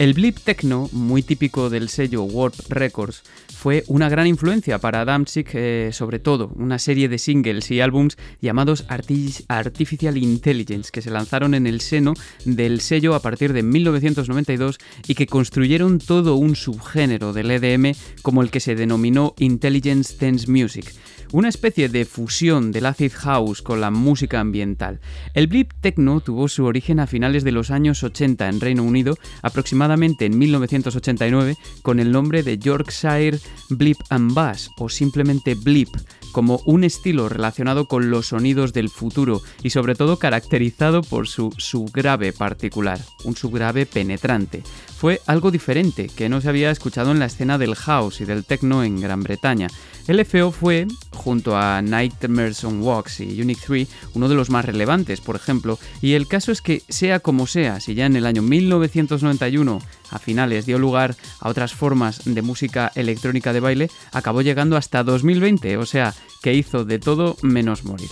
El 0.00 0.12
Blip 0.12 0.38
Techno, 0.38 0.88
muy 0.90 1.22
típico 1.22 1.70
del 1.70 1.88
sello 1.88 2.24
Warp 2.24 2.56
Records, 2.68 3.22
fue 3.54 3.84
una 3.86 4.08
gran 4.08 4.26
influencia 4.26 4.80
para 4.80 5.02
Adamczyk, 5.02 5.50
eh, 5.52 5.90
sobre 5.92 6.18
todo 6.18 6.50
una 6.56 6.80
serie 6.80 7.08
de 7.08 7.18
singles 7.18 7.70
y 7.70 7.80
álbums 7.80 8.16
llamados 8.40 8.84
Artificial 8.88 10.16
Intelligence, 10.16 10.90
que 10.90 11.02
se 11.02 11.10
lanzaron 11.10 11.54
en 11.54 11.68
el 11.68 11.82
seno 11.82 12.14
del 12.44 12.80
sello 12.80 13.14
a 13.14 13.22
partir 13.22 13.52
de 13.52 13.62
1992 13.62 14.78
y 15.06 15.14
que 15.14 15.28
construyeron 15.28 16.00
todo 16.00 16.34
un 16.34 16.56
subgénero 16.56 17.32
del 17.32 17.52
EDM 17.52 17.94
como 18.22 18.42
el 18.42 18.50
que 18.50 18.58
se 18.58 18.74
denominó 18.74 19.34
Intelligence 19.38 20.16
Dance 20.18 20.50
Music 20.50 20.92
una 21.32 21.48
especie 21.48 21.88
de 21.88 22.04
fusión 22.04 22.72
del 22.72 22.86
acid 22.86 23.12
house 23.12 23.62
con 23.62 23.80
la 23.80 23.90
música 23.90 24.40
ambiental. 24.40 25.00
El 25.34 25.46
blip 25.46 25.72
techno 25.80 26.20
tuvo 26.20 26.48
su 26.48 26.64
origen 26.64 27.00
a 27.00 27.06
finales 27.06 27.44
de 27.44 27.52
los 27.52 27.70
años 27.70 28.02
80 28.02 28.48
en 28.48 28.60
Reino 28.60 28.82
Unido, 28.82 29.16
aproximadamente 29.42 30.26
en 30.26 30.38
1989, 30.38 31.56
con 31.82 32.00
el 32.00 32.12
nombre 32.12 32.42
de 32.42 32.58
Yorkshire 32.58 33.38
Blip 33.68 33.98
and 34.10 34.34
Bass 34.34 34.70
o 34.78 34.88
simplemente 34.88 35.54
Blip, 35.54 35.88
como 36.32 36.60
un 36.64 36.84
estilo 36.84 37.28
relacionado 37.28 37.86
con 37.86 38.10
los 38.10 38.28
sonidos 38.28 38.72
del 38.72 38.88
futuro 38.88 39.42
y 39.62 39.70
sobre 39.70 39.94
todo 39.94 40.18
caracterizado 40.18 41.02
por 41.02 41.28
su 41.28 41.52
subgrave 41.56 42.32
particular, 42.32 43.00
un 43.24 43.36
subgrave 43.36 43.86
penetrante. 43.86 44.62
Fue 44.96 45.20
algo 45.26 45.50
diferente 45.50 46.08
que 46.14 46.28
no 46.28 46.40
se 46.40 46.48
había 46.48 46.70
escuchado 46.70 47.10
en 47.10 47.18
la 47.18 47.26
escena 47.26 47.56
del 47.56 47.74
house 47.74 48.20
y 48.20 48.26
del 48.26 48.44
techno 48.44 48.84
en 48.84 49.00
Gran 49.00 49.22
Bretaña. 49.22 49.68
LFO 50.06 50.52
fue, 50.52 50.86
junto 51.12 51.56
a 51.56 51.80
Nightmares 51.80 52.64
on 52.64 52.82
Walks 52.82 53.20
y 53.20 53.40
Unique 53.40 53.62
3, 53.66 53.88
uno 54.14 54.28
de 54.28 54.34
los 54.34 54.50
más 54.50 54.64
relevantes, 54.64 55.20
por 55.20 55.36
ejemplo, 55.36 55.78
y 56.02 56.12
el 56.12 56.26
caso 56.26 56.52
es 56.52 56.60
que, 56.60 56.82
sea 56.88 57.20
como 57.20 57.46
sea, 57.46 57.80
si 57.80 57.94
ya 57.94 58.06
en 58.06 58.16
el 58.16 58.26
año 58.26 58.42
1991 58.42 59.80
a 60.10 60.18
finales 60.18 60.66
dio 60.66 60.78
lugar 60.78 61.16
a 61.40 61.48
otras 61.48 61.74
formas 61.74 62.22
de 62.24 62.42
música 62.42 62.92
electrónica 62.94 63.52
de 63.52 63.60
baile, 63.60 63.90
acabó 64.12 64.42
llegando 64.42 64.76
hasta 64.76 65.04
2020, 65.04 65.76
o 65.76 65.86
sea, 65.86 66.14
que 66.42 66.54
hizo 66.54 66.84
de 66.84 66.98
todo 66.98 67.36
menos 67.42 67.84
morir. 67.84 68.10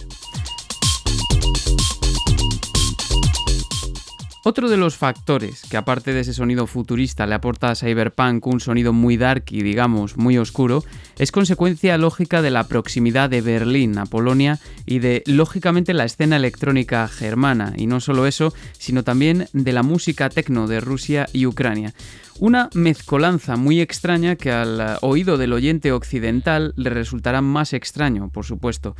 Otro 4.48 4.70
de 4.70 4.78
los 4.78 4.96
factores 4.96 5.60
que 5.68 5.76
aparte 5.76 6.14
de 6.14 6.20
ese 6.20 6.32
sonido 6.32 6.66
futurista 6.66 7.26
le 7.26 7.34
aporta 7.34 7.68
a 7.68 7.74
Cyberpunk 7.74 8.46
un 8.46 8.60
sonido 8.60 8.94
muy 8.94 9.18
dark 9.18 9.44
y 9.50 9.62
digamos 9.62 10.16
muy 10.16 10.38
oscuro, 10.38 10.82
es 11.18 11.32
consecuencia 11.32 11.98
lógica 11.98 12.40
de 12.40 12.48
la 12.48 12.66
proximidad 12.66 13.28
de 13.28 13.42
Berlín 13.42 13.98
a 13.98 14.06
Polonia 14.06 14.58
y 14.86 15.00
de 15.00 15.22
lógicamente 15.26 15.92
la 15.92 16.06
escena 16.06 16.36
electrónica 16.36 17.06
germana, 17.08 17.74
y 17.76 17.86
no 17.86 18.00
solo 18.00 18.26
eso, 18.26 18.54
sino 18.78 19.04
también 19.04 19.48
de 19.52 19.72
la 19.74 19.82
música 19.82 20.30
techno 20.30 20.66
de 20.66 20.80
Rusia 20.80 21.28
y 21.34 21.44
Ucrania. 21.44 21.92
Una 22.38 22.70
mezcolanza 22.72 23.56
muy 23.56 23.82
extraña 23.82 24.36
que 24.36 24.50
al 24.50 24.96
oído 25.02 25.36
del 25.36 25.52
oyente 25.52 25.92
occidental 25.92 26.72
le 26.76 26.88
resultará 26.88 27.42
más 27.42 27.74
extraño, 27.74 28.30
por 28.30 28.46
supuesto. 28.46 28.96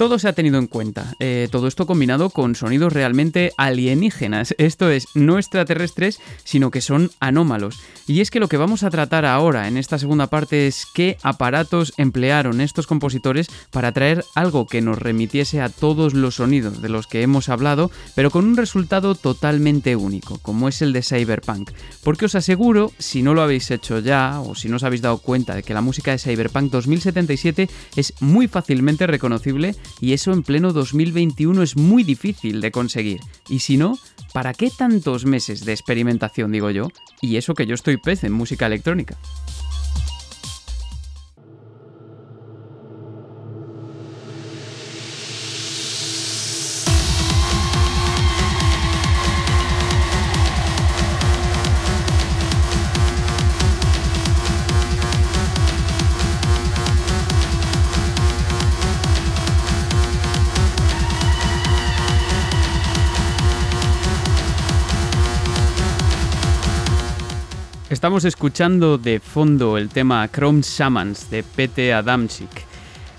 Todo 0.00 0.18
se 0.18 0.28
ha 0.28 0.32
tenido 0.32 0.56
en 0.56 0.66
cuenta, 0.66 1.14
eh, 1.18 1.46
todo 1.52 1.66
esto 1.66 1.86
combinado 1.86 2.30
con 2.30 2.54
sonidos 2.54 2.94
realmente 2.94 3.52
alienígenas, 3.58 4.54
esto 4.56 4.88
es, 4.88 5.08
no 5.12 5.36
extraterrestres, 5.36 6.20
sino 6.42 6.70
que 6.70 6.80
son 6.80 7.10
anómalos. 7.20 7.82
Y 8.06 8.22
es 8.22 8.30
que 8.30 8.40
lo 8.40 8.48
que 8.48 8.56
vamos 8.56 8.82
a 8.82 8.88
tratar 8.88 9.26
ahora 9.26 9.68
en 9.68 9.76
esta 9.76 9.98
segunda 9.98 10.28
parte 10.28 10.66
es 10.66 10.86
qué 10.94 11.18
aparatos 11.22 11.92
emplearon 11.98 12.62
estos 12.62 12.86
compositores 12.86 13.48
para 13.70 13.92
traer 13.92 14.24
algo 14.34 14.66
que 14.66 14.80
nos 14.80 14.98
remitiese 14.98 15.60
a 15.60 15.68
todos 15.68 16.14
los 16.14 16.36
sonidos 16.36 16.80
de 16.80 16.88
los 16.88 17.06
que 17.06 17.20
hemos 17.20 17.50
hablado, 17.50 17.90
pero 18.16 18.30
con 18.30 18.46
un 18.46 18.56
resultado 18.56 19.14
totalmente 19.14 19.96
único, 19.96 20.38
como 20.38 20.66
es 20.68 20.80
el 20.80 20.94
de 20.94 21.02
Cyberpunk. 21.02 21.72
Porque 22.02 22.24
os 22.24 22.34
aseguro, 22.34 22.90
si 22.98 23.22
no 23.22 23.34
lo 23.34 23.42
habéis 23.42 23.70
hecho 23.70 23.98
ya, 23.98 24.40
o 24.40 24.54
si 24.54 24.70
no 24.70 24.76
os 24.76 24.82
habéis 24.82 25.02
dado 25.02 25.18
cuenta 25.18 25.54
de 25.54 25.62
que 25.62 25.74
la 25.74 25.82
música 25.82 26.10
de 26.10 26.18
Cyberpunk 26.18 26.72
2077 26.72 27.68
es 27.96 28.14
muy 28.20 28.48
fácilmente 28.48 29.06
reconocible, 29.06 29.76
y 30.00 30.12
eso 30.12 30.32
en 30.32 30.42
pleno 30.42 30.72
2021 30.72 31.62
es 31.62 31.76
muy 31.76 32.04
difícil 32.04 32.60
de 32.60 32.70
conseguir. 32.70 33.20
Y 33.48 33.60
si 33.60 33.76
no, 33.76 33.98
¿para 34.32 34.54
qué 34.54 34.70
tantos 34.70 35.24
meses 35.24 35.64
de 35.64 35.72
experimentación, 35.72 36.52
digo 36.52 36.70
yo? 36.70 36.88
Y 37.20 37.36
eso 37.36 37.54
que 37.54 37.66
yo 37.66 37.74
estoy 37.74 37.96
pez 37.96 38.24
en 38.24 38.32
música 38.32 38.66
electrónica. 38.66 39.16
Estamos 68.10 68.24
escuchando 68.24 68.98
de 68.98 69.20
fondo 69.20 69.78
el 69.78 69.88
tema 69.88 70.28
Chrome 70.34 70.62
Shamans 70.62 71.30
de 71.30 71.44
Pete 71.44 71.92
Adamczyk. 71.92 72.50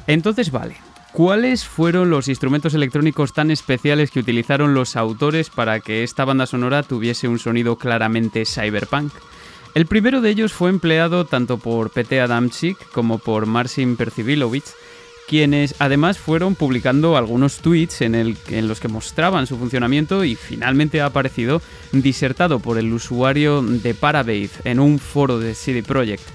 Entonces, 0.06 0.52
vale, 0.52 0.76
¿cuáles 1.14 1.64
fueron 1.64 2.10
los 2.10 2.28
instrumentos 2.28 2.74
electrónicos 2.74 3.32
tan 3.32 3.52
especiales 3.52 4.12
que 4.12 4.20
utilizaron 4.20 4.74
los 4.74 4.98
autores 4.98 5.50
para 5.50 5.80
que 5.80 6.04
esta 6.04 6.26
banda 6.26 6.46
sonora 6.46 6.84
tuviese 6.84 7.30
un 7.30 7.40
sonido 7.40 7.78
claramente 7.78 8.44
cyberpunk? 8.46 9.14
El 9.76 9.86
primero 9.86 10.20
de 10.20 10.32
ellos 10.32 10.52
fue 10.52 10.70
empleado 10.70 11.24
tanto 11.24 11.58
por 11.58 11.92
Pete 11.92 12.20
Adamczyk 12.20 12.92
como 12.92 13.18
por 13.18 13.46
Marcin 13.46 13.96
Percibilovich, 13.96 14.66
quienes 15.32 15.76
además 15.80 16.20
fueron 16.20 16.56
publicando 16.56 17.16
algunos 17.16 17.60
tweets 17.60 18.02
en, 18.02 18.36
los 18.68 18.82
que 18.82 18.90
mostraban 18.90 19.48
su 19.48 19.58
funcionamiento 19.58 20.26
y 20.26 20.36
finalmente 20.36 21.00
ha 21.00 21.06
aparecido 21.06 21.62
disertado 21.94 22.60
por 22.60 22.78
el 22.78 22.92
usuario 22.92 23.62
de 23.62 23.94
Parabase 23.94 24.50
en 24.66 24.82
un 24.82 25.00
foro 25.00 25.40
de 25.40 25.56
CD 25.56 25.84
Projekt. 25.84 26.26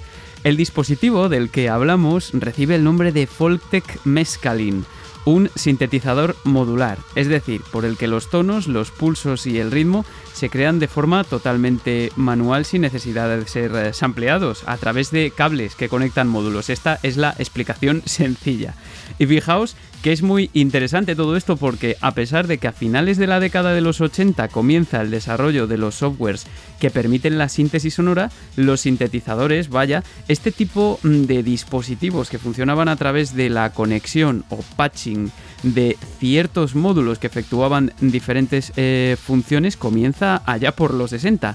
El 0.45 0.57
dispositivo 0.57 1.29
del 1.29 1.51
que 1.51 1.69
hablamos 1.69 2.31
recibe 2.33 2.75
el 2.75 2.85
nombre 2.85 3.13
de 3.13 3.27
Folktech 3.27 4.01
Mescaline, 4.07 4.87
un 5.27 5.51
sintetizador 5.57 6.37
modular, 6.45 6.99
es 7.17 7.27
decir, 7.27 7.61
por 7.73 7.85
el 7.85 7.99
que 7.99 8.07
los 8.07 8.31
tonos, 8.31 8.69
los 8.69 8.93
pulsos 8.93 9.47
y 9.47 9.59
el 9.59 9.73
ritmo 9.73 10.07
se 10.33 10.49
crean 10.49 10.79
de 10.79 10.89
forma 10.89 11.25
totalmente 11.25 12.13
manual 12.15 12.65
sin 12.65 12.83
necesidad 12.83 13.29
de 13.29 13.47
ser 13.47 13.75
eh, 13.75 13.93
sampleados 13.93 14.63
a 14.67 14.77
través 14.77 15.11
de 15.11 15.33
cables 15.33 15.75
que 15.75 15.89
conectan 15.89 16.29
módulos. 16.29 16.71
Esta 16.71 17.01
es 17.03 17.17
la 17.17 17.35
explicación 17.39 18.03
sencilla. 18.07 18.75
Y 19.19 19.27
fijaos 19.27 19.77
que 20.03 20.13
es 20.13 20.23
muy 20.23 20.51
interesante 20.53 21.17
todo 21.17 21.37
esto 21.37 21.57
porque 21.57 21.97
a 22.01 22.13
pesar 22.13 22.47
de 22.47 22.59
que 22.59 22.69
a 22.69 22.73
finales 22.73 23.17
de 23.17 23.27
la 23.27 23.41
década 23.41 23.73
de 23.73 23.81
los 23.81 24.01
80 24.01 24.49
comienza 24.49 25.01
el 25.01 25.11
desarrollo 25.11 25.67
de 25.67 25.79
los 25.79 25.97
softwares 25.97 26.47
que 26.79 26.91
permiten 26.91 27.39
la 27.39 27.49
síntesis 27.49 27.95
sonora, 27.95 28.31
los 28.57 28.83
sintetizadores, 28.83 29.69
vaya, 29.69 30.05
este 30.29 30.53
tipo 30.53 31.01
de 31.03 31.43
dispositivos 31.43 32.31
que 32.31 32.39
funcionaban 32.39 32.89
a 32.89 32.97
través 32.97 33.35
de 33.35 33.51
la 33.51 33.73
conexión 33.73 34.45
o 34.51 34.59
patching 34.77 35.31
de 35.63 35.97
ciertos 36.19 36.75
módulos 36.75 37.19
que 37.19 37.27
efectuaban 37.27 37.93
diferentes 38.01 38.73
eh, 38.77 39.17
funciones 39.21 39.77
comienza 39.77 40.43
allá 40.47 40.73
por 40.73 40.95
los 40.95 41.11
60. 41.11 41.55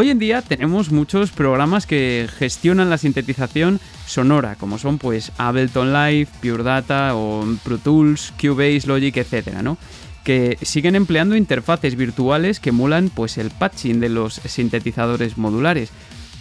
Hoy 0.00 0.10
en 0.10 0.20
día 0.20 0.42
tenemos 0.42 0.92
muchos 0.92 1.32
programas 1.32 1.84
que 1.84 2.28
gestionan 2.38 2.88
la 2.88 2.98
sintetización 2.98 3.80
sonora, 4.06 4.54
como 4.54 4.78
son 4.78 4.96
pues 4.96 5.32
Ableton 5.38 5.92
Live, 5.92 6.28
Pure 6.40 6.62
Data 6.62 7.16
o 7.16 7.44
Pro 7.64 7.78
Tools, 7.78 8.32
Cubase, 8.40 8.86
Logic, 8.86 9.16
etcétera, 9.16 9.60
¿no? 9.60 9.76
que 10.22 10.56
siguen 10.62 10.94
empleando 10.94 11.34
interfaces 11.34 11.96
virtuales 11.96 12.60
que 12.60 12.68
emulan 12.68 13.10
pues 13.12 13.38
el 13.38 13.50
patching 13.50 13.98
de 13.98 14.08
los 14.08 14.34
sintetizadores 14.34 15.36
modulares. 15.36 15.90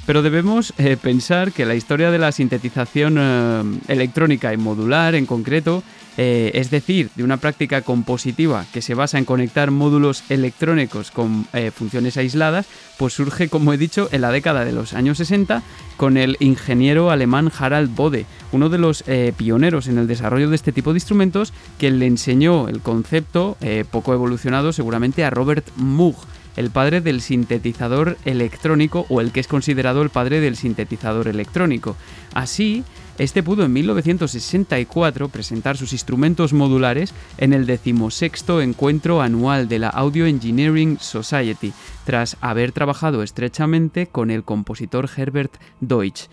Pero 0.05 0.21
debemos 0.21 0.71
eh, 0.77 0.95
pensar 0.95 1.51
que 1.51 1.65
la 1.65 1.73
historia 1.73 2.11
de 2.11 2.19
la 2.19 2.31
sintetización 2.31 3.17
eh, 3.17 3.63
electrónica 3.87 4.53
y 4.53 4.57
modular 4.57 5.15
en 5.15 5.25
concreto 5.25 5.81
eh, 6.17 6.51
es 6.55 6.71
decir, 6.71 7.09
de 7.15 7.23
una 7.23 7.37
práctica 7.37 7.81
compositiva 7.81 8.65
que 8.73 8.81
se 8.81 8.95
basa 8.95 9.19
en 9.19 9.25
conectar 9.25 9.69
módulos 9.69 10.23
electrónicos 10.29 11.11
con 11.11 11.47
eh, 11.53 11.71
funciones 11.71 12.17
aisladas, 12.17 12.65
pues 12.97 13.13
surge, 13.13 13.49
como 13.49 13.71
he 13.71 13.77
dicho, 13.77 14.09
en 14.11 14.21
la 14.21 14.31
década 14.31 14.65
de 14.65 14.71
los 14.71 14.93
años 14.93 15.19
60 15.19 15.61
con 15.95 16.17
el 16.17 16.35
ingeniero 16.39 17.11
alemán 17.11 17.51
Harald 17.57 17.95
Bode, 17.95 18.25
uno 18.51 18.69
de 18.69 18.79
los 18.79 19.03
eh, 19.07 19.31
pioneros 19.37 19.87
en 19.87 19.99
el 19.99 20.07
desarrollo 20.07 20.49
de 20.49 20.55
este 20.55 20.71
tipo 20.71 20.91
de 20.91 20.97
instrumentos, 20.97 21.53
que 21.77 21.91
le 21.91 22.07
enseñó 22.07 22.67
el 22.67 22.81
concepto, 22.81 23.57
poco 23.91 24.13
evolucionado 24.13 24.73
seguramente, 24.73 25.23
a 25.23 25.29
Robert 25.29 25.67
Moog 25.75 26.15
el 26.57 26.71
padre 26.71 26.99
del 26.99 27.21
sintetizador 27.21 28.17
electrónico 28.25 29.05
o 29.09 29.21
el 29.21 29.31
que 29.31 29.39
es 29.39 29.47
considerado 29.47 30.01
el 30.01 30.09
padre 30.09 30.41
del 30.41 30.57
sintetizador 30.57 31.27
electrónico. 31.27 31.95
Así, 32.33 32.83
este 33.17 33.41
pudo 33.41 33.65
en 33.65 33.73
1964 33.73 35.29
presentar 35.29 35.75
sus 35.75 35.91
instrumentos 35.91 36.53
modulares 36.53 37.13
en 37.39 37.53
el 37.53 37.65
decimosexto 37.65 38.61
encuentro 38.61 39.21
anual 39.21 39.67
de 39.67 39.79
la 39.79 39.89
Audio 39.89 40.27
Engineering 40.27 40.99
Society, 40.99 41.73
tras 42.05 42.37
haber 42.41 42.71
trabajado 42.71 43.23
estrechamente 43.23 44.07
con 44.07 44.29
el 44.29 44.43
compositor 44.43 45.09
Herbert 45.15 45.53
Deutsch. 45.79 46.29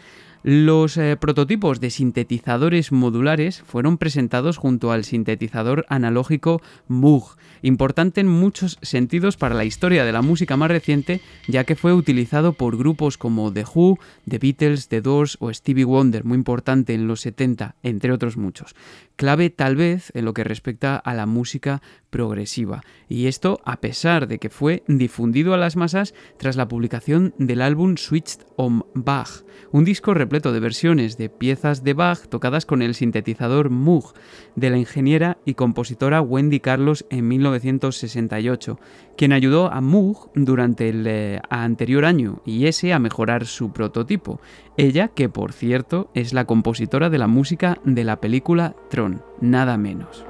Los 0.46 0.98
eh, 0.98 1.16
prototipos 1.16 1.80
de 1.80 1.88
sintetizadores 1.88 2.92
modulares 2.92 3.62
fueron 3.62 3.96
presentados 3.96 4.58
junto 4.58 4.92
al 4.92 5.04
sintetizador 5.04 5.86
analógico 5.88 6.60
Moog, 6.86 7.38
importante 7.62 8.20
en 8.20 8.28
muchos 8.28 8.78
sentidos 8.82 9.38
para 9.38 9.54
la 9.54 9.64
historia 9.64 10.04
de 10.04 10.12
la 10.12 10.20
música 10.20 10.58
más 10.58 10.68
reciente, 10.68 11.22
ya 11.48 11.64
que 11.64 11.76
fue 11.76 11.94
utilizado 11.94 12.52
por 12.52 12.76
grupos 12.76 13.16
como 13.16 13.54
The 13.54 13.64
Who, 13.74 13.98
The 14.28 14.38
Beatles, 14.38 14.88
The 14.88 15.00
Doors 15.00 15.38
o 15.40 15.50
Stevie 15.50 15.86
Wonder, 15.86 16.24
muy 16.24 16.36
importante 16.36 16.92
en 16.92 17.08
los 17.08 17.22
70, 17.22 17.76
entre 17.82 18.12
otros 18.12 18.36
muchos. 18.36 18.74
Clave 19.16 19.50
tal 19.50 19.76
vez 19.76 20.10
en 20.14 20.24
lo 20.24 20.34
que 20.34 20.44
respecta 20.44 20.96
a 20.96 21.14
la 21.14 21.26
música 21.26 21.82
progresiva. 22.14 22.82
Y 23.08 23.26
esto 23.26 23.60
a 23.64 23.80
pesar 23.80 24.28
de 24.28 24.38
que 24.38 24.48
fue 24.48 24.84
difundido 24.86 25.52
a 25.52 25.56
las 25.56 25.74
masas 25.74 26.14
tras 26.36 26.54
la 26.54 26.68
publicación 26.68 27.34
del 27.38 27.60
álbum 27.60 27.96
Switched 27.96 28.46
on 28.56 28.86
Bach, 28.94 29.44
un 29.72 29.84
disco 29.84 30.14
repleto 30.14 30.52
de 30.52 30.60
versiones 30.60 31.16
de 31.16 31.28
piezas 31.28 31.82
de 31.82 31.92
Bach 31.92 32.28
tocadas 32.28 32.66
con 32.66 32.82
el 32.82 32.94
sintetizador 32.94 33.70
Moog 33.70 34.14
de 34.54 34.70
la 34.70 34.78
ingeniera 34.78 35.38
y 35.44 35.54
compositora 35.54 36.20
Wendy 36.20 36.60
Carlos 36.60 37.04
en 37.10 37.26
1968, 37.26 38.78
quien 39.16 39.32
ayudó 39.32 39.72
a 39.72 39.80
Moog 39.80 40.30
durante 40.36 40.88
el 40.88 41.04
eh, 41.08 41.40
anterior 41.50 42.04
año 42.04 42.42
y 42.46 42.66
ese 42.66 42.92
a 42.92 43.00
mejorar 43.00 43.46
su 43.46 43.72
prototipo. 43.72 44.40
Ella, 44.76 45.08
que 45.08 45.28
por 45.28 45.52
cierto 45.52 46.10
es 46.14 46.32
la 46.32 46.44
compositora 46.44 47.10
de 47.10 47.18
la 47.18 47.26
música 47.26 47.78
de 47.84 48.04
la 48.04 48.20
película 48.20 48.76
Tron, 48.88 49.03
nada 49.40 49.76
menos. 49.76 50.24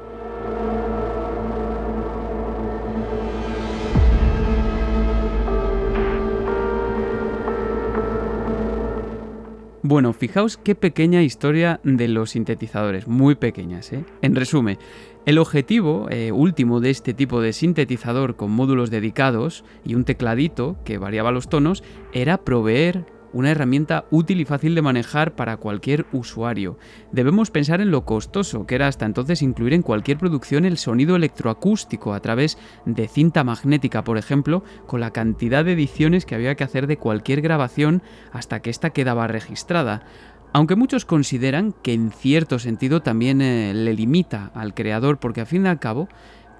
Bueno, 9.86 10.14
fijaos 10.14 10.56
qué 10.56 10.74
pequeña 10.74 11.22
historia 11.22 11.78
de 11.84 12.08
los 12.08 12.30
sintetizadores, 12.30 13.06
muy 13.06 13.34
pequeñas. 13.34 13.92
¿eh? 13.92 14.02
En 14.22 14.34
resumen, 14.34 14.78
el 15.26 15.36
objetivo 15.36 16.08
eh, 16.08 16.32
último 16.32 16.80
de 16.80 16.88
este 16.88 17.12
tipo 17.12 17.42
de 17.42 17.52
sintetizador 17.52 18.34
con 18.34 18.50
módulos 18.50 18.90
dedicados 18.90 19.62
y 19.84 19.94
un 19.94 20.04
tecladito 20.04 20.76
que 20.86 20.96
variaba 20.96 21.32
los 21.32 21.50
tonos 21.50 21.84
era 22.14 22.38
proveer 22.38 23.04
una 23.34 23.50
herramienta 23.50 24.06
útil 24.10 24.40
y 24.40 24.44
fácil 24.46 24.74
de 24.74 24.80
manejar 24.80 25.34
para 25.34 25.58
cualquier 25.58 26.06
usuario. 26.12 26.78
Debemos 27.12 27.50
pensar 27.50 27.80
en 27.80 27.90
lo 27.90 28.04
costoso 28.04 28.66
que 28.66 28.76
era 28.76 28.88
hasta 28.88 29.04
entonces 29.04 29.42
incluir 29.42 29.74
en 29.74 29.82
cualquier 29.82 30.16
producción 30.16 30.64
el 30.64 30.78
sonido 30.78 31.16
electroacústico 31.16 32.14
a 32.14 32.20
través 32.20 32.56
de 32.86 33.08
cinta 33.08 33.44
magnética, 33.44 34.04
por 34.04 34.16
ejemplo, 34.16 34.64
con 34.86 35.00
la 35.00 35.10
cantidad 35.10 35.64
de 35.64 35.72
ediciones 35.72 36.24
que 36.24 36.36
había 36.36 36.54
que 36.54 36.64
hacer 36.64 36.86
de 36.86 36.96
cualquier 36.96 37.42
grabación 37.42 38.02
hasta 38.32 38.60
que 38.60 38.70
ésta 38.70 38.90
quedaba 38.90 39.26
registrada. 39.26 40.04
Aunque 40.52 40.76
muchos 40.76 41.04
consideran 41.04 41.74
que 41.82 41.92
en 41.92 42.12
cierto 42.12 42.60
sentido 42.60 43.02
también 43.02 43.42
eh, 43.42 43.74
le 43.74 43.92
limita 43.92 44.52
al 44.54 44.72
creador 44.72 45.18
porque 45.18 45.40
al 45.40 45.48
fin 45.48 45.66
y 45.66 45.68
al 45.68 45.80
cabo 45.80 46.08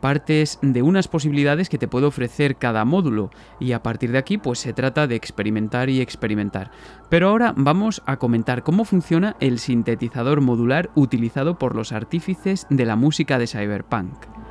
partes 0.04 0.58
de 0.60 0.82
unas 0.82 1.08
posibilidades 1.08 1.70
que 1.70 1.78
te 1.78 1.88
puede 1.88 2.04
ofrecer 2.04 2.56
cada 2.56 2.84
módulo 2.84 3.30
y 3.58 3.72
a 3.72 3.82
partir 3.82 4.12
de 4.12 4.18
aquí 4.18 4.36
pues 4.36 4.58
se 4.58 4.74
trata 4.74 5.06
de 5.06 5.14
experimentar 5.14 5.88
y 5.88 6.02
experimentar. 6.02 6.70
Pero 7.08 7.30
ahora 7.30 7.54
vamos 7.56 8.02
a 8.04 8.18
comentar 8.18 8.64
cómo 8.64 8.84
funciona 8.84 9.34
el 9.40 9.58
sintetizador 9.58 10.42
modular 10.42 10.90
utilizado 10.94 11.58
por 11.58 11.74
los 11.74 11.92
artífices 11.92 12.66
de 12.68 12.84
la 12.84 12.96
música 12.96 13.38
de 13.38 13.46
cyberpunk. 13.46 14.43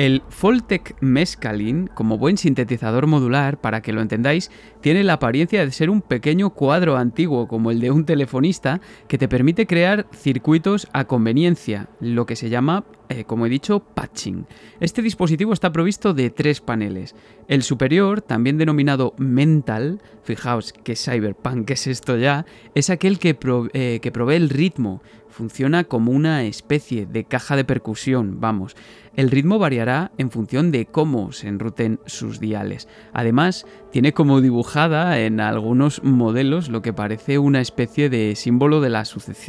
El 0.00 0.22
Foltec 0.30 0.96
Mescaline, 1.02 1.88
como 1.88 2.16
buen 2.16 2.38
sintetizador 2.38 3.06
modular, 3.06 3.60
para 3.60 3.82
que 3.82 3.92
lo 3.92 4.00
entendáis, 4.00 4.50
tiene 4.80 5.04
la 5.04 5.12
apariencia 5.12 5.62
de 5.62 5.70
ser 5.72 5.90
un 5.90 6.00
pequeño 6.00 6.54
cuadro 6.54 6.96
antiguo 6.96 7.46
como 7.46 7.70
el 7.70 7.80
de 7.80 7.90
un 7.90 8.06
telefonista 8.06 8.80
que 9.08 9.18
te 9.18 9.28
permite 9.28 9.66
crear 9.66 10.06
circuitos 10.14 10.88
a 10.94 11.04
conveniencia, 11.04 11.90
lo 12.00 12.24
que 12.24 12.34
se 12.34 12.48
llama, 12.48 12.86
eh, 13.10 13.24
como 13.24 13.44
he 13.44 13.50
dicho, 13.50 13.80
patching. 13.80 14.46
Este 14.80 15.02
dispositivo 15.02 15.52
está 15.52 15.70
provisto 15.70 16.14
de 16.14 16.30
tres 16.30 16.62
paneles. 16.62 17.14
El 17.46 17.62
superior, 17.62 18.22
también 18.22 18.56
denominado 18.56 19.12
mental, 19.18 20.00
fijaos 20.22 20.72
que 20.72 20.96
cyberpunk 20.96 21.68
es 21.72 21.86
esto 21.86 22.16
ya, 22.16 22.46
es 22.74 22.88
aquel 22.88 23.18
que, 23.18 23.36
eh, 23.74 23.98
que 24.00 24.12
provee 24.12 24.36
el 24.36 24.48
ritmo, 24.48 25.02
funciona 25.40 25.84
como 25.84 26.12
una 26.12 26.44
especie 26.44 27.06
de 27.06 27.24
caja 27.24 27.56
de 27.56 27.64
percusión, 27.64 28.42
vamos. 28.42 28.76
El 29.16 29.30
ritmo 29.30 29.58
variará 29.58 30.12
en 30.18 30.30
función 30.30 30.70
de 30.70 30.84
cómo 30.84 31.32
se 31.32 31.48
enruten 31.48 31.98
sus 32.04 32.40
diales. 32.40 32.88
Además, 33.14 33.64
tiene 33.90 34.12
como 34.12 34.42
dibujada 34.42 35.18
en 35.18 35.40
algunos 35.40 36.04
modelos 36.04 36.68
lo 36.68 36.82
que 36.82 36.92
parece 36.92 37.38
una 37.38 37.62
especie 37.62 38.10
de 38.10 38.36
símbolo 38.36 38.82
de 38.82 38.90
la, 38.90 39.04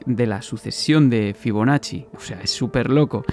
de 0.06 0.28
la 0.28 0.42
sucesión 0.42 1.10
de 1.10 1.36
Fibonacci. 1.38 2.06
O 2.16 2.22
sea, 2.22 2.40
es 2.40 2.52
súper 2.52 2.90
loco. 2.90 3.26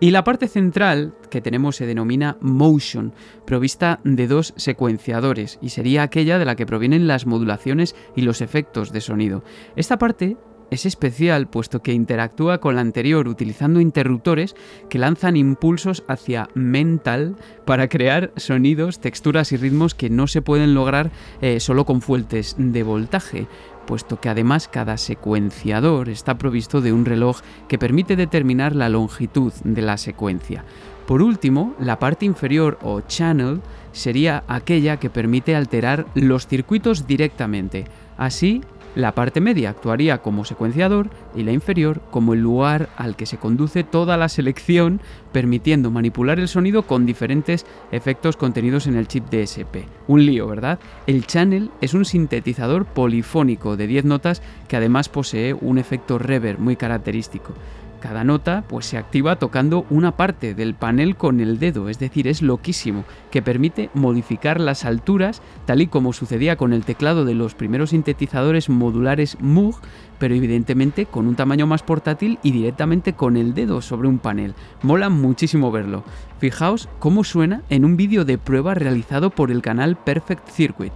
Y 0.00 0.10
la 0.10 0.24
parte 0.24 0.48
central 0.48 1.14
que 1.30 1.42
tenemos 1.42 1.76
se 1.76 1.86
denomina 1.86 2.38
motion, 2.40 3.12
provista 3.44 4.00
de 4.02 4.26
dos 4.26 4.54
secuenciadores, 4.56 5.58
y 5.62 5.68
sería 5.68 6.02
aquella 6.02 6.38
de 6.38 6.46
la 6.46 6.56
que 6.56 6.66
provienen 6.66 7.06
las 7.06 7.26
modulaciones 7.26 7.94
y 8.16 8.22
los 8.22 8.40
efectos 8.40 8.92
de 8.92 9.02
sonido. 9.02 9.44
Esta 9.76 9.98
parte 9.98 10.38
es 10.70 10.86
especial 10.86 11.48
puesto 11.48 11.82
que 11.82 11.92
interactúa 11.92 12.58
con 12.58 12.74
la 12.74 12.80
anterior 12.80 13.28
utilizando 13.28 13.80
interruptores 13.80 14.54
que 14.88 14.98
lanzan 14.98 15.36
impulsos 15.36 16.04
hacia 16.08 16.48
mental 16.54 17.36
para 17.64 17.88
crear 17.88 18.32
sonidos, 18.36 19.00
texturas 19.00 19.52
y 19.52 19.56
ritmos 19.56 19.94
que 19.94 20.10
no 20.10 20.26
se 20.26 20.42
pueden 20.42 20.74
lograr 20.74 21.10
eh, 21.40 21.60
solo 21.60 21.84
con 21.84 22.00
fuentes 22.00 22.54
de 22.58 22.82
voltaje 22.82 23.46
puesto 23.86 24.20
que 24.20 24.28
además 24.28 24.68
cada 24.68 24.96
secuenciador 24.96 26.08
está 26.08 26.38
provisto 26.38 26.80
de 26.80 26.92
un 26.92 27.04
reloj 27.04 27.40
que 27.66 27.76
permite 27.76 28.14
determinar 28.14 28.76
la 28.76 28.88
longitud 28.88 29.52
de 29.64 29.82
la 29.82 29.96
secuencia. 29.96 30.64
Por 31.08 31.22
último, 31.22 31.74
la 31.80 31.98
parte 31.98 32.24
inferior 32.24 32.78
o 32.82 33.00
channel 33.00 33.60
sería 33.90 34.44
aquella 34.46 34.98
que 34.98 35.10
permite 35.10 35.56
alterar 35.56 36.06
los 36.14 36.46
circuitos 36.46 37.08
directamente. 37.08 37.84
Así, 38.16 38.60
la 38.94 39.14
parte 39.14 39.40
media 39.40 39.70
actuaría 39.70 40.18
como 40.18 40.44
secuenciador 40.44 41.10
y 41.34 41.42
la 41.42 41.52
inferior 41.52 42.00
como 42.10 42.34
el 42.34 42.40
lugar 42.40 42.88
al 42.96 43.16
que 43.16 43.26
se 43.26 43.38
conduce 43.38 43.84
toda 43.84 44.16
la 44.16 44.28
selección, 44.28 45.00
permitiendo 45.32 45.90
manipular 45.90 46.40
el 46.40 46.48
sonido 46.48 46.82
con 46.82 47.06
diferentes 47.06 47.66
efectos 47.92 48.36
contenidos 48.36 48.86
en 48.86 48.96
el 48.96 49.08
chip 49.08 49.30
DSP. 49.30 49.86
Un 50.08 50.26
lío, 50.26 50.46
¿verdad? 50.48 50.78
El 51.06 51.26
channel 51.26 51.70
es 51.80 51.94
un 51.94 52.04
sintetizador 52.04 52.84
polifónico 52.84 53.76
de 53.76 53.86
10 53.86 54.04
notas 54.06 54.42
que 54.68 54.76
además 54.76 55.08
posee 55.08 55.54
un 55.54 55.78
efecto 55.78 56.18
reverb 56.18 56.58
muy 56.58 56.76
característico. 56.76 57.54
Cada 58.00 58.24
nota 58.24 58.64
pues 58.66 58.86
se 58.86 58.96
activa 58.96 59.36
tocando 59.36 59.84
una 59.90 60.16
parte 60.16 60.54
del 60.54 60.74
panel 60.74 61.16
con 61.16 61.38
el 61.40 61.58
dedo, 61.58 61.90
es 61.90 61.98
decir, 61.98 62.26
es 62.28 62.40
loquísimo, 62.40 63.04
que 63.30 63.42
permite 63.42 63.90
modificar 63.92 64.58
las 64.58 64.86
alturas 64.86 65.42
tal 65.66 65.82
y 65.82 65.86
como 65.86 66.14
sucedía 66.14 66.56
con 66.56 66.72
el 66.72 66.84
teclado 66.84 67.26
de 67.26 67.34
los 67.34 67.54
primeros 67.54 67.90
sintetizadores 67.90 68.70
modulares 68.70 69.36
Moog, 69.40 69.80
pero 70.18 70.34
evidentemente 70.34 71.04
con 71.04 71.26
un 71.26 71.36
tamaño 71.36 71.66
más 71.66 71.82
portátil 71.82 72.38
y 72.42 72.52
directamente 72.52 73.12
con 73.12 73.36
el 73.36 73.52
dedo 73.52 73.82
sobre 73.82 74.08
un 74.08 74.18
panel. 74.18 74.54
Mola 74.82 75.10
muchísimo 75.10 75.70
verlo. 75.70 76.02
Fijaos 76.38 76.88
cómo 76.98 77.22
suena 77.22 77.62
en 77.68 77.84
un 77.84 77.98
vídeo 77.98 78.24
de 78.24 78.38
prueba 78.38 78.74
realizado 78.74 79.28
por 79.30 79.50
el 79.50 79.60
canal 79.60 79.96
Perfect 79.96 80.48
Circuit. 80.48 80.92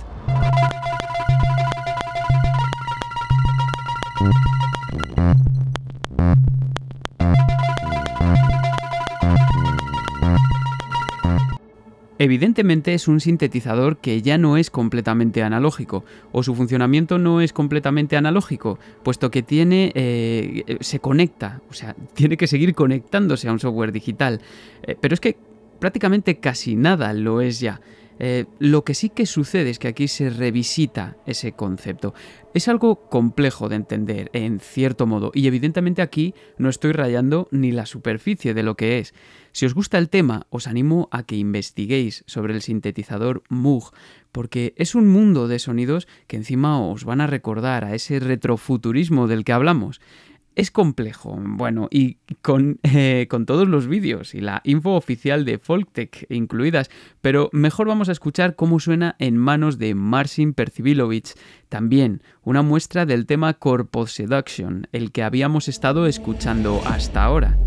Evidentemente 12.18 12.94
es 12.94 13.08
un 13.08 13.20
sintetizador 13.20 13.96
que 13.96 14.22
ya 14.22 14.38
no 14.38 14.56
es 14.56 14.70
completamente 14.70 15.42
analógico, 15.42 16.04
o 16.30 16.42
su 16.42 16.54
funcionamiento 16.54 17.18
no 17.18 17.40
es 17.40 17.52
completamente 17.52 18.16
analógico, 18.16 18.78
puesto 19.02 19.30
que 19.30 19.42
tiene, 19.42 19.90
eh, 19.94 20.78
se 20.80 21.00
conecta, 21.00 21.60
o 21.70 21.74
sea, 21.74 21.96
tiene 22.14 22.36
que 22.36 22.46
seguir 22.46 22.74
conectándose 22.74 23.48
a 23.48 23.52
un 23.52 23.58
software 23.58 23.92
digital. 23.92 24.40
Eh, 24.84 24.96
pero 25.00 25.14
es 25.14 25.20
que 25.20 25.36
prácticamente 25.80 26.36
casi 26.36 26.76
nada 26.76 27.12
lo 27.12 27.40
es 27.40 27.58
ya. 27.60 27.80
Eh, 28.18 28.46
lo 28.58 28.84
que 28.84 28.94
sí 28.94 29.10
que 29.10 29.26
sucede 29.26 29.70
es 29.70 29.78
que 29.78 29.88
aquí 29.88 30.08
se 30.08 30.30
revisita 30.30 31.16
ese 31.26 31.52
concepto. 31.52 32.14
Es 32.54 32.68
algo 32.68 33.08
complejo 33.08 33.68
de 33.68 33.76
entender, 33.76 34.30
en 34.32 34.60
cierto 34.60 35.06
modo, 35.06 35.32
y 35.34 35.46
evidentemente 35.46 36.02
aquí 36.02 36.34
no 36.56 36.68
estoy 36.68 36.92
rayando 36.92 37.48
ni 37.50 37.72
la 37.72 37.86
superficie 37.86 38.54
de 38.54 38.62
lo 38.62 38.76
que 38.76 38.98
es. 38.98 39.14
Si 39.52 39.66
os 39.66 39.74
gusta 39.74 39.98
el 39.98 40.08
tema, 40.08 40.46
os 40.50 40.66
animo 40.66 41.08
a 41.10 41.24
que 41.24 41.36
investiguéis 41.36 42.24
sobre 42.26 42.54
el 42.54 42.62
sintetizador 42.62 43.42
Moog, 43.48 43.92
porque 44.30 44.74
es 44.76 44.94
un 44.94 45.08
mundo 45.08 45.48
de 45.48 45.58
sonidos 45.58 46.08
que 46.26 46.36
encima 46.36 46.80
os 46.80 47.04
van 47.04 47.20
a 47.20 47.26
recordar 47.26 47.84
a 47.84 47.94
ese 47.94 48.20
retrofuturismo 48.20 49.26
del 49.26 49.44
que 49.44 49.52
hablamos. 49.52 50.00
Es 50.56 50.70
complejo, 50.70 51.36
bueno, 51.40 51.88
y 51.90 52.18
con, 52.40 52.78
eh, 52.84 53.26
con 53.28 53.44
todos 53.44 53.66
los 53.66 53.88
vídeos 53.88 54.34
y 54.34 54.40
la 54.40 54.60
info 54.62 54.94
oficial 54.94 55.44
de 55.44 55.58
Folktech 55.58 56.26
incluidas, 56.30 56.90
pero 57.20 57.50
mejor 57.52 57.88
vamos 57.88 58.08
a 58.08 58.12
escuchar 58.12 58.54
cómo 58.54 58.78
suena 58.78 59.16
en 59.18 59.36
manos 59.36 59.78
de 59.78 59.96
Marcin 59.96 60.54
Percibilovich, 60.54 61.34
también 61.68 62.22
una 62.44 62.62
muestra 62.62 63.04
del 63.04 63.26
tema 63.26 63.54
Corpo 63.54 64.06
Seduction, 64.06 64.86
el 64.92 65.10
que 65.10 65.24
habíamos 65.24 65.66
estado 65.66 66.06
escuchando 66.06 66.80
hasta 66.86 67.24
ahora. 67.24 67.58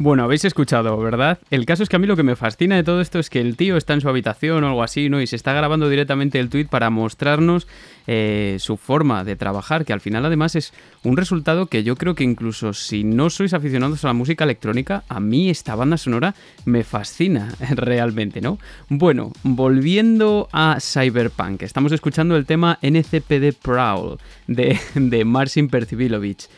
Bueno, 0.00 0.22
habéis 0.22 0.44
escuchado, 0.44 0.96
¿verdad? 0.98 1.40
El 1.50 1.66
caso 1.66 1.82
es 1.82 1.88
que 1.88 1.96
a 1.96 1.98
mí 1.98 2.06
lo 2.06 2.14
que 2.14 2.22
me 2.22 2.36
fascina 2.36 2.76
de 2.76 2.84
todo 2.84 3.00
esto 3.00 3.18
es 3.18 3.28
que 3.28 3.40
el 3.40 3.56
tío 3.56 3.76
está 3.76 3.94
en 3.94 4.00
su 4.00 4.08
habitación 4.08 4.62
o 4.62 4.68
algo 4.68 4.84
así, 4.84 5.08
¿no? 5.08 5.20
Y 5.20 5.26
se 5.26 5.34
está 5.34 5.52
grabando 5.52 5.88
directamente 5.88 6.38
el 6.38 6.50
tweet 6.50 6.66
para 6.66 6.88
mostrarnos 6.88 7.66
eh, 8.06 8.58
su 8.60 8.76
forma 8.76 9.24
de 9.24 9.34
trabajar, 9.34 9.84
que 9.84 9.92
al 9.92 10.00
final 10.00 10.24
además 10.24 10.54
es 10.54 10.72
un 11.02 11.16
resultado 11.16 11.66
que 11.66 11.82
yo 11.82 11.96
creo 11.96 12.14
que 12.14 12.22
incluso 12.22 12.74
si 12.74 13.02
no 13.02 13.28
sois 13.28 13.54
aficionados 13.54 14.04
a 14.04 14.06
la 14.06 14.12
música 14.12 14.44
electrónica, 14.44 15.02
a 15.08 15.18
mí 15.18 15.50
esta 15.50 15.74
banda 15.74 15.96
sonora 15.96 16.36
me 16.64 16.84
fascina 16.84 17.52
realmente, 17.70 18.40
¿no? 18.40 18.60
Bueno, 18.88 19.32
volviendo 19.42 20.48
a 20.52 20.78
Cyberpunk, 20.80 21.62
estamos 21.62 21.90
escuchando 21.90 22.36
el 22.36 22.46
tema 22.46 22.78
NCPD 22.82 23.52
Prowl 23.60 24.18
de, 24.46 24.78
de 24.94 25.24
Marcin 25.24 25.68
Percibilovich. 25.68 26.48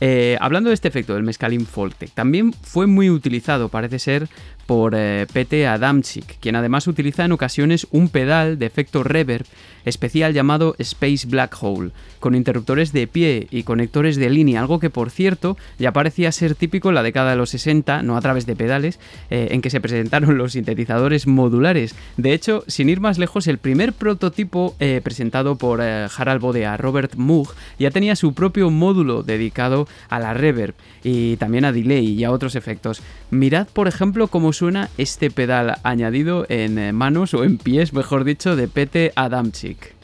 Eh, 0.00 0.38
hablando 0.40 0.70
de 0.70 0.74
este 0.74 0.88
efecto 0.88 1.14
del 1.14 1.22
Mescaline 1.22 1.66
Folktech, 1.66 2.10
también 2.12 2.52
fue 2.52 2.86
muy 2.86 3.10
utilizado, 3.10 3.68
parece 3.68 3.98
ser, 3.98 4.28
por 4.70 4.94
eh, 4.94 5.26
Pete 5.32 5.66
Adamczyk, 5.66 6.38
quien 6.38 6.54
además 6.54 6.86
utiliza 6.86 7.24
en 7.24 7.32
ocasiones 7.32 7.88
un 7.90 8.08
pedal 8.08 8.56
de 8.56 8.66
efecto 8.66 9.02
reverb 9.02 9.44
especial 9.84 10.32
llamado 10.32 10.76
Space 10.78 11.26
Black 11.26 11.56
Hole, 11.60 11.90
con 12.20 12.36
interruptores 12.36 12.92
de 12.92 13.08
pie 13.08 13.48
y 13.50 13.64
conectores 13.64 14.16
de 14.16 14.30
línea, 14.30 14.60
algo 14.60 14.78
que 14.78 14.90
por 14.90 15.10
cierto 15.10 15.56
ya 15.78 15.92
parecía 15.92 16.30
ser 16.30 16.54
típico 16.54 16.90
en 16.90 16.94
la 16.94 17.02
década 17.02 17.30
de 17.30 17.36
los 17.36 17.50
60, 17.50 18.02
no 18.02 18.16
a 18.16 18.20
través 18.20 18.46
de 18.46 18.54
pedales, 18.54 19.00
eh, 19.30 19.48
en 19.50 19.60
que 19.60 19.70
se 19.70 19.80
presentaron 19.80 20.38
los 20.38 20.52
sintetizadores 20.52 21.26
modulares. 21.26 21.96
De 22.16 22.32
hecho, 22.32 22.62
sin 22.68 22.90
ir 22.90 23.00
más 23.00 23.18
lejos, 23.18 23.48
el 23.48 23.58
primer 23.58 23.92
prototipo 23.92 24.76
eh, 24.78 25.00
presentado 25.02 25.56
por 25.56 25.80
Harald 25.80 26.40
Bode 26.40 26.76
Robert 26.76 27.14
Moog 27.16 27.54
ya 27.78 27.90
tenía 27.90 28.14
su 28.14 28.34
propio 28.34 28.70
módulo 28.70 29.24
dedicado 29.24 29.88
a 30.08 30.20
la 30.20 30.34
reverb 30.34 30.74
y 31.02 31.36
también 31.38 31.64
a 31.64 31.72
delay 31.72 32.06
y 32.06 32.22
a 32.22 32.30
otros 32.30 32.54
efectos. 32.54 33.02
Mirad, 33.30 33.66
por 33.68 33.88
ejemplo, 33.88 34.28
cómo 34.28 34.52
suena 34.60 34.90
este 34.98 35.30
pedal 35.30 35.78
añadido 35.84 36.44
en 36.50 36.78
eh, 36.78 36.92
manos 36.92 37.32
o 37.32 37.44
en 37.44 37.56
pies, 37.56 37.94
mejor 37.94 38.24
dicho, 38.24 38.56
de 38.56 38.68
Pete 38.68 39.10
Adamczyk. 39.16 39.99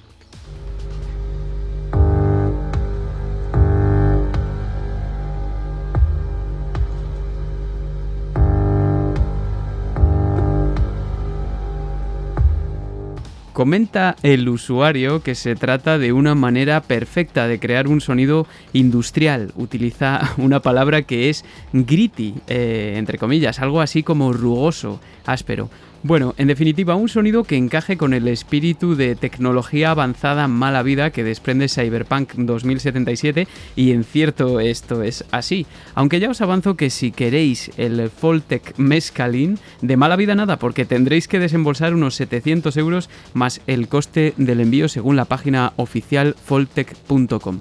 Comenta 13.57 14.17
el 14.23 14.51
usuario 14.51 15.23
que 15.23 15.35
se 15.35 15.55
trata 15.55 15.97
de 15.97 16.13
una 16.13 16.35
manera 16.35 16.83
perfecta 16.83 17.49
de 17.49 17.59
crear 17.59 17.89
un 17.89 18.03
sonido 18.03 18.47
industrial. 18.75 19.53
Utiliza 19.57 20.35
una 20.37 20.61
palabra 20.61 21.05
que 21.05 21.31
es 21.31 21.43
gritty, 21.73 22.35
eh, 22.49 22.97
entre 22.99 23.17
comillas, 23.17 23.59
algo 23.61 23.81
así 23.81 24.03
como 24.03 24.35
rugoso, 24.35 25.01
áspero. 25.25 25.71
Bueno, 26.07 26.37
en 26.39 26.47
definitiva, 26.47 26.95
un 26.95 27.09
sonido 27.09 27.43
que 27.43 27.57
encaje 27.57 27.97
con 27.97 28.15
el 28.15 28.29
espíritu 28.29 28.95
de 28.95 29.17
tecnología 29.17 29.91
avanzada 29.91 30.47
mala 30.47 30.85
vida 30.85 31.11
que 31.11 31.25
desprende 31.25 31.69
Cyberpunk 31.69 32.35
2077 32.35 33.49
y 33.75 33.91
en 33.91 34.05
cierto 34.05 34.61
esto 34.61 35.03
es 35.03 35.25
así. 35.33 35.67
Aunque 35.97 36.21
ya 36.21 36.31
os 36.31 36.41
avanzo 36.41 36.77
que 36.77 36.91
si 36.91 37.11
queréis 37.11 37.73
el 37.77 38.09
Foltec 38.09 38.79
Mescaline, 38.79 39.59
de 39.83 39.97
mala 39.97 40.15
vida 40.15 40.37
nada, 40.37 40.61
porque 40.61 40.85
tendréis 40.85 41.27
que 41.27 41.41
desembolsar 41.41 41.93
unos 41.93 42.15
700 42.15 42.77
euros 42.77 43.11
más 43.35 43.61
el 43.67 43.89
coste 43.89 44.33
del 44.37 44.61
envío 44.61 44.89
según 44.89 45.17
la 45.17 45.25
página 45.25 45.73
oficial 45.75 46.37
foltec.com. 46.41 47.59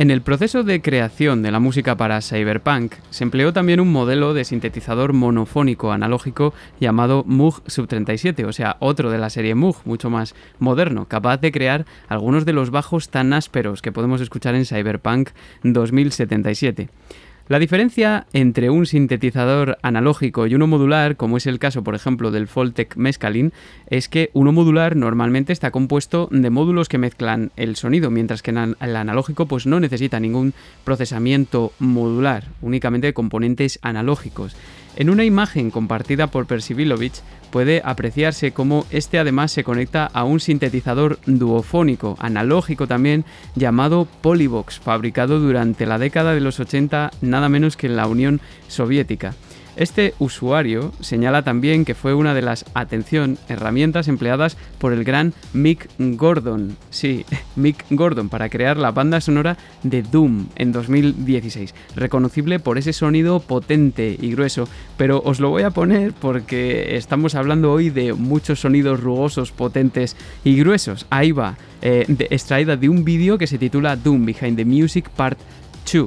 En 0.00 0.10
el 0.10 0.22
proceso 0.22 0.62
de 0.62 0.80
creación 0.80 1.42
de 1.42 1.50
la 1.50 1.60
música 1.60 1.94
para 1.94 2.22
Cyberpunk 2.22 2.94
se 3.10 3.22
empleó 3.22 3.52
también 3.52 3.80
un 3.80 3.92
modelo 3.92 4.32
de 4.32 4.46
sintetizador 4.46 5.12
monofónico 5.12 5.92
analógico 5.92 6.54
llamado 6.80 7.22
Moog 7.26 7.62
Sub37, 7.64 8.46
o 8.46 8.52
sea, 8.54 8.78
otro 8.80 9.10
de 9.10 9.18
la 9.18 9.28
serie 9.28 9.54
Moog, 9.54 9.76
mucho 9.84 10.08
más 10.08 10.34
moderno, 10.58 11.04
capaz 11.04 11.36
de 11.42 11.52
crear 11.52 11.84
algunos 12.08 12.46
de 12.46 12.54
los 12.54 12.70
bajos 12.70 13.10
tan 13.10 13.34
ásperos 13.34 13.82
que 13.82 13.92
podemos 13.92 14.22
escuchar 14.22 14.54
en 14.54 14.64
Cyberpunk 14.64 15.32
2077. 15.64 16.88
La 17.50 17.58
diferencia 17.58 18.28
entre 18.32 18.70
un 18.70 18.86
sintetizador 18.86 19.76
analógico 19.82 20.46
y 20.46 20.54
uno 20.54 20.68
modular, 20.68 21.16
como 21.16 21.36
es 21.36 21.48
el 21.48 21.58
caso 21.58 21.82
por 21.82 21.96
ejemplo 21.96 22.30
del 22.30 22.46
Foltec 22.46 22.94
Mescaline, 22.94 23.50
es 23.88 24.08
que 24.08 24.30
uno 24.34 24.52
modular 24.52 24.94
normalmente 24.94 25.52
está 25.52 25.72
compuesto 25.72 26.28
de 26.30 26.48
módulos 26.48 26.88
que 26.88 26.98
mezclan 26.98 27.50
el 27.56 27.74
sonido, 27.74 28.08
mientras 28.12 28.42
que 28.42 28.52
el 28.52 28.94
analógico 28.94 29.46
pues 29.46 29.66
no 29.66 29.80
necesita 29.80 30.20
ningún 30.20 30.54
procesamiento 30.84 31.72
modular, 31.80 32.44
únicamente 32.62 33.12
componentes 33.14 33.80
analógicos. 33.82 34.54
En 34.96 35.08
una 35.08 35.24
imagen 35.24 35.70
compartida 35.70 36.26
por 36.26 36.46
Persivilovich 36.46 37.22
puede 37.50 37.82
apreciarse 37.84 38.52
cómo 38.52 38.86
este 38.90 39.18
además 39.18 39.52
se 39.52 39.64
conecta 39.64 40.06
a 40.06 40.24
un 40.24 40.40
sintetizador 40.40 41.18
duofónico, 41.26 42.16
analógico 42.18 42.86
también, 42.86 43.24
llamado 43.54 44.06
Polybox, 44.20 44.78
fabricado 44.80 45.40
durante 45.40 45.86
la 45.86 45.98
década 45.98 46.34
de 46.34 46.40
los 46.40 46.60
80 46.60 47.10
nada 47.20 47.48
menos 47.48 47.76
que 47.76 47.86
en 47.86 47.96
la 47.96 48.06
Unión 48.06 48.40
Soviética. 48.68 49.34
Este 49.80 50.12
usuario 50.18 50.92
señala 51.00 51.40
también 51.40 51.86
que 51.86 51.94
fue 51.94 52.12
una 52.12 52.34
de 52.34 52.42
las, 52.42 52.66
atención, 52.74 53.38
herramientas 53.48 54.08
empleadas 54.08 54.58
por 54.76 54.92
el 54.92 55.04
gran 55.04 55.32
Mick 55.54 55.88
Gordon, 55.98 56.76
sí, 56.90 57.24
Mick 57.56 57.86
Gordon, 57.88 58.28
para 58.28 58.50
crear 58.50 58.76
la 58.76 58.90
banda 58.90 59.22
sonora 59.22 59.56
de 59.82 60.02
Doom 60.02 60.48
en 60.56 60.72
2016, 60.72 61.74
reconocible 61.96 62.58
por 62.58 62.76
ese 62.76 62.92
sonido 62.92 63.40
potente 63.40 64.18
y 64.20 64.32
grueso, 64.32 64.68
pero 64.98 65.22
os 65.24 65.40
lo 65.40 65.48
voy 65.48 65.62
a 65.62 65.70
poner 65.70 66.12
porque 66.12 66.96
estamos 66.96 67.34
hablando 67.34 67.72
hoy 67.72 67.88
de 67.88 68.12
muchos 68.12 68.60
sonidos 68.60 69.00
rugosos, 69.00 69.50
potentes 69.50 70.14
y 70.44 70.56
gruesos. 70.56 71.06
Ahí 71.08 71.32
va, 71.32 71.56
eh, 71.80 72.04
extraída 72.28 72.76
de 72.76 72.90
un 72.90 73.02
vídeo 73.02 73.38
que 73.38 73.46
se 73.46 73.56
titula 73.56 73.96
Doom 73.96 74.26
Behind 74.26 74.58
the 74.58 74.66
Music 74.66 75.08
Part 75.08 75.38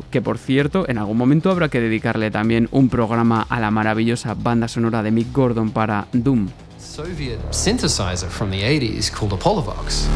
que 0.09 0.21
por 0.21 0.37
cierto, 0.37 0.87
en 0.87 0.97
algún 0.97 1.17
momento 1.17 1.51
habrá 1.51 1.67
que 1.67 1.81
dedicarle 1.81 2.31
también 2.31 2.69
un 2.71 2.87
programa 2.87 3.45
a 3.49 3.59
la 3.59 3.69
maravillosa 3.69 4.33
banda 4.33 4.69
sonora 4.69 5.03
de 5.03 5.11
Mick 5.11 5.33
Gordon 5.33 5.71
para 5.71 6.07
Doom. 6.13 6.47
Soviet 6.79 7.39
synthesizer 7.51 8.29
from 8.29 8.49
the 8.49 8.61
80s 8.61 9.11
called 9.11 9.33
a 9.33 9.37
Polivox. 9.37 10.07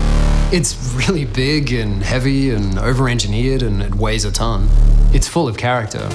It's 0.54 0.78
really 0.96 1.26
big 1.26 1.74
and 1.74 2.02
heavy 2.02 2.52
and 2.52 2.80
over 2.80 3.10
engineered 3.10 3.62
and 3.62 3.82
it 3.82 3.94
weighs 3.96 4.24
a 4.24 4.32
ton. 4.32 4.70
It's 5.14 5.28
full 5.28 5.50
of 5.50 5.58
character. 5.58 6.08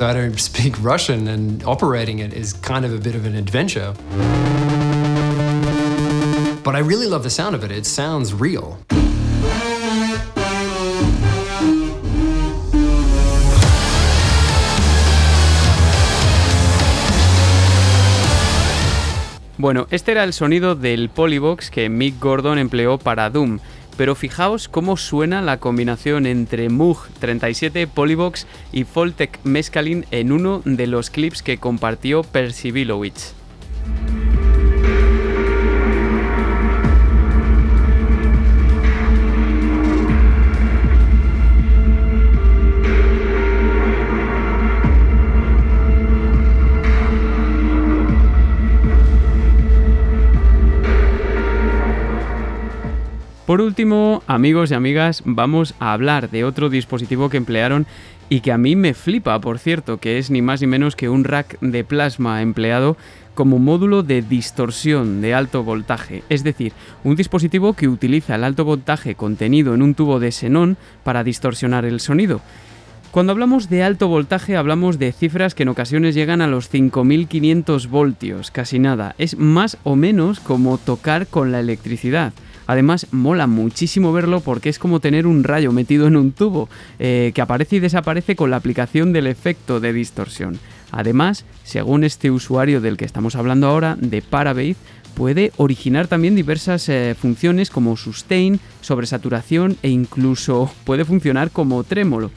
I 0.00 0.12
don't 0.12 0.40
speak 0.40 0.74
Russian 0.82 1.28
and 1.28 1.62
operating 1.64 2.18
it 2.18 2.32
is 2.32 2.52
kind 2.52 2.84
of 2.84 2.92
a 2.92 2.98
bit 2.98 3.14
of 3.14 3.26
an 3.26 3.36
adventure. 3.36 3.94
But 6.64 6.74
I 6.74 6.80
really 6.80 7.06
love 7.06 7.22
the 7.22 7.30
sound 7.30 7.54
of 7.54 7.62
it, 7.62 7.70
it 7.70 7.86
sounds 7.86 8.34
real. 8.34 8.76
Bueno, 19.58 19.88
este 19.90 20.12
era 20.12 20.22
el 20.22 20.32
sonido 20.32 20.76
del 20.76 21.08
Polybox 21.08 21.72
que 21.72 21.88
Mick 21.88 22.20
Gordon 22.20 22.58
empleó 22.58 22.96
para 22.96 23.28
Doom, 23.28 23.58
pero 23.96 24.14
fijaos 24.14 24.68
cómo 24.68 24.96
suena 24.96 25.42
la 25.42 25.56
combinación 25.56 26.26
entre 26.26 26.68
Moog 26.68 27.08
37 27.18 27.88
Polybox 27.88 28.46
y 28.70 28.84
Foltec 28.84 29.40
Mescaline 29.42 30.06
en 30.12 30.30
uno 30.30 30.62
de 30.64 30.86
los 30.86 31.10
clips 31.10 31.42
que 31.42 31.58
compartió 31.58 32.22
Percy 32.22 32.70
Por 53.48 53.62
último, 53.62 54.22
amigos 54.26 54.70
y 54.70 54.74
amigas, 54.74 55.22
vamos 55.24 55.74
a 55.78 55.94
hablar 55.94 56.28
de 56.28 56.44
otro 56.44 56.68
dispositivo 56.68 57.30
que 57.30 57.38
emplearon 57.38 57.86
y 58.28 58.40
que 58.40 58.52
a 58.52 58.58
mí 58.58 58.76
me 58.76 58.92
flipa, 58.92 59.40
por 59.40 59.58
cierto, 59.58 59.96
que 59.96 60.18
es 60.18 60.30
ni 60.30 60.42
más 60.42 60.60
ni 60.60 60.66
menos 60.66 60.96
que 60.96 61.08
un 61.08 61.24
rack 61.24 61.58
de 61.62 61.82
plasma 61.82 62.42
empleado 62.42 62.98
como 63.34 63.58
módulo 63.58 64.02
de 64.02 64.20
distorsión 64.20 65.22
de 65.22 65.32
alto 65.32 65.64
voltaje, 65.64 66.24
es 66.28 66.44
decir, 66.44 66.74
un 67.04 67.16
dispositivo 67.16 67.72
que 67.72 67.88
utiliza 67.88 68.34
el 68.34 68.44
alto 68.44 68.66
voltaje 68.66 69.14
contenido 69.14 69.72
en 69.72 69.80
un 69.80 69.94
tubo 69.94 70.20
de 70.20 70.30
xenón 70.30 70.76
para 71.02 71.24
distorsionar 71.24 71.86
el 71.86 72.00
sonido. 72.00 72.42
Cuando 73.12 73.32
hablamos 73.32 73.70
de 73.70 73.82
alto 73.82 74.08
voltaje 74.08 74.58
hablamos 74.58 74.98
de 74.98 75.10
cifras 75.10 75.54
que 75.54 75.62
en 75.62 75.70
ocasiones 75.70 76.14
llegan 76.14 76.42
a 76.42 76.48
los 76.48 76.68
5500 76.68 77.88
voltios, 77.88 78.50
casi 78.50 78.78
nada, 78.78 79.14
es 79.16 79.38
más 79.38 79.78
o 79.84 79.96
menos 79.96 80.38
como 80.38 80.76
tocar 80.76 81.26
con 81.26 81.50
la 81.50 81.60
electricidad. 81.60 82.34
Además, 82.68 83.06
mola 83.12 83.46
muchísimo 83.46 84.12
verlo 84.12 84.40
porque 84.40 84.68
es 84.68 84.78
como 84.78 85.00
tener 85.00 85.26
un 85.26 85.42
rayo 85.42 85.72
metido 85.72 86.06
en 86.06 86.16
un 86.16 86.32
tubo 86.32 86.68
eh, 86.98 87.32
que 87.34 87.40
aparece 87.40 87.76
y 87.76 87.80
desaparece 87.80 88.36
con 88.36 88.50
la 88.50 88.58
aplicación 88.58 89.14
del 89.14 89.26
efecto 89.26 89.80
de 89.80 89.94
distorsión. 89.94 90.58
Además, 90.92 91.46
según 91.64 92.04
este 92.04 92.30
usuario 92.30 92.82
del 92.82 92.98
que 92.98 93.06
estamos 93.06 93.36
hablando 93.36 93.68
ahora, 93.68 93.96
de 93.98 94.20
Parabase, 94.20 94.76
puede 95.14 95.50
originar 95.56 96.08
también 96.08 96.36
diversas 96.36 96.90
eh, 96.90 97.16
funciones 97.18 97.70
como 97.70 97.96
sustain, 97.96 98.60
sobresaturación 98.82 99.78
e 99.82 99.88
incluso 99.88 100.70
puede 100.84 101.06
funcionar 101.06 101.50
como 101.50 101.82
trémolo. 101.84 102.30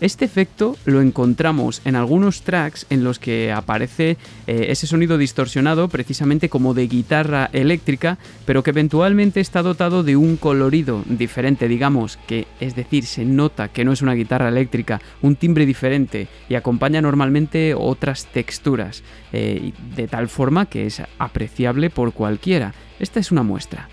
Este 0.00 0.24
efecto 0.24 0.76
lo 0.84 1.00
encontramos 1.00 1.82
en 1.84 1.96
algunos 1.96 2.42
tracks 2.42 2.86
en 2.88 3.02
los 3.02 3.18
que 3.18 3.50
aparece 3.50 4.16
eh, 4.46 4.66
ese 4.68 4.86
sonido 4.86 5.18
distorsionado 5.18 5.88
precisamente 5.88 6.48
como 6.48 6.72
de 6.72 6.86
guitarra 6.86 7.50
eléctrica, 7.52 8.16
pero 8.46 8.62
que 8.62 8.70
eventualmente 8.70 9.40
está 9.40 9.60
dotado 9.60 10.04
de 10.04 10.16
un 10.16 10.36
colorido 10.36 11.02
diferente, 11.06 11.66
digamos, 11.66 12.16
que 12.28 12.46
es 12.60 12.76
decir, 12.76 13.06
se 13.06 13.24
nota 13.24 13.68
que 13.68 13.84
no 13.84 13.92
es 13.92 14.00
una 14.00 14.14
guitarra 14.14 14.48
eléctrica, 14.48 15.00
un 15.20 15.34
timbre 15.34 15.66
diferente 15.66 16.28
y 16.48 16.54
acompaña 16.54 17.02
normalmente 17.02 17.74
otras 17.74 18.26
texturas, 18.26 19.02
eh, 19.32 19.72
de 19.96 20.06
tal 20.06 20.28
forma 20.28 20.66
que 20.66 20.86
es 20.86 21.02
apreciable 21.18 21.90
por 21.90 22.12
cualquiera. 22.12 22.72
Esta 23.00 23.18
es 23.18 23.32
una 23.32 23.42
muestra. 23.42 23.88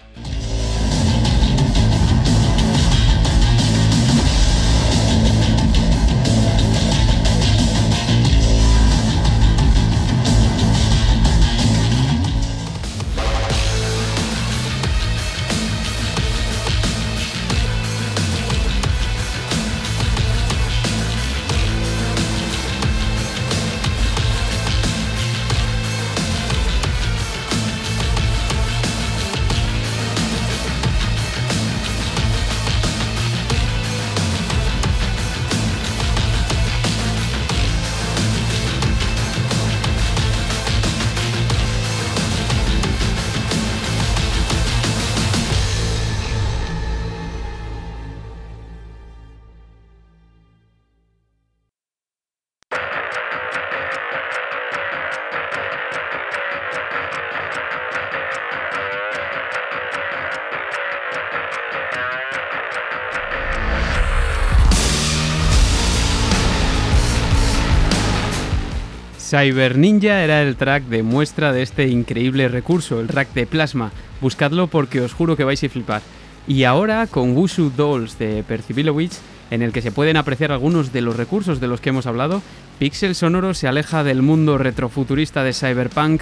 Cyber 69.36 69.78
Ninja 69.78 70.24
era 70.24 70.42
el 70.42 70.56
track 70.56 70.86
de 70.86 71.04
muestra 71.04 71.52
de 71.52 71.62
este 71.62 71.90
increíble 71.90 72.48
recurso, 72.48 73.02
el 73.02 73.10
rack 73.10 73.34
de 73.34 73.46
plasma. 73.46 73.92
Buscadlo 74.22 74.68
porque 74.68 75.02
os 75.02 75.12
juro 75.12 75.36
que 75.36 75.44
vais 75.44 75.62
a 75.62 75.68
flipar. 75.68 76.02
Y 76.48 76.64
ahora 76.64 77.06
con 77.06 77.36
Wushu 77.36 77.70
Dolls 77.76 78.18
de 78.18 78.46
Percibilowicz, 78.48 79.20
en 79.52 79.62
el 79.62 79.74
que 79.74 79.82
se 79.82 79.92
pueden 79.92 80.16
apreciar 80.16 80.54
algunos 80.54 80.94
de 80.94 81.02
los 81.02 81.18
recursos 81.18 81.60
de 81.60 81.68
los 81.68 81.82
que 81.82 81.90
hemos 81.90 82.06
hablado, 82.06 82.42
Pixel 82.80 83.14
Sonoro 83.14 83.54
se 83.54 83.68
aleja 83.68 84.06
del 84.06 84.22
mundo 84.22 84.58
retrofuturista 84.58 85.44
de 85.44 85.52
Cyberpunk, 85.52 86.22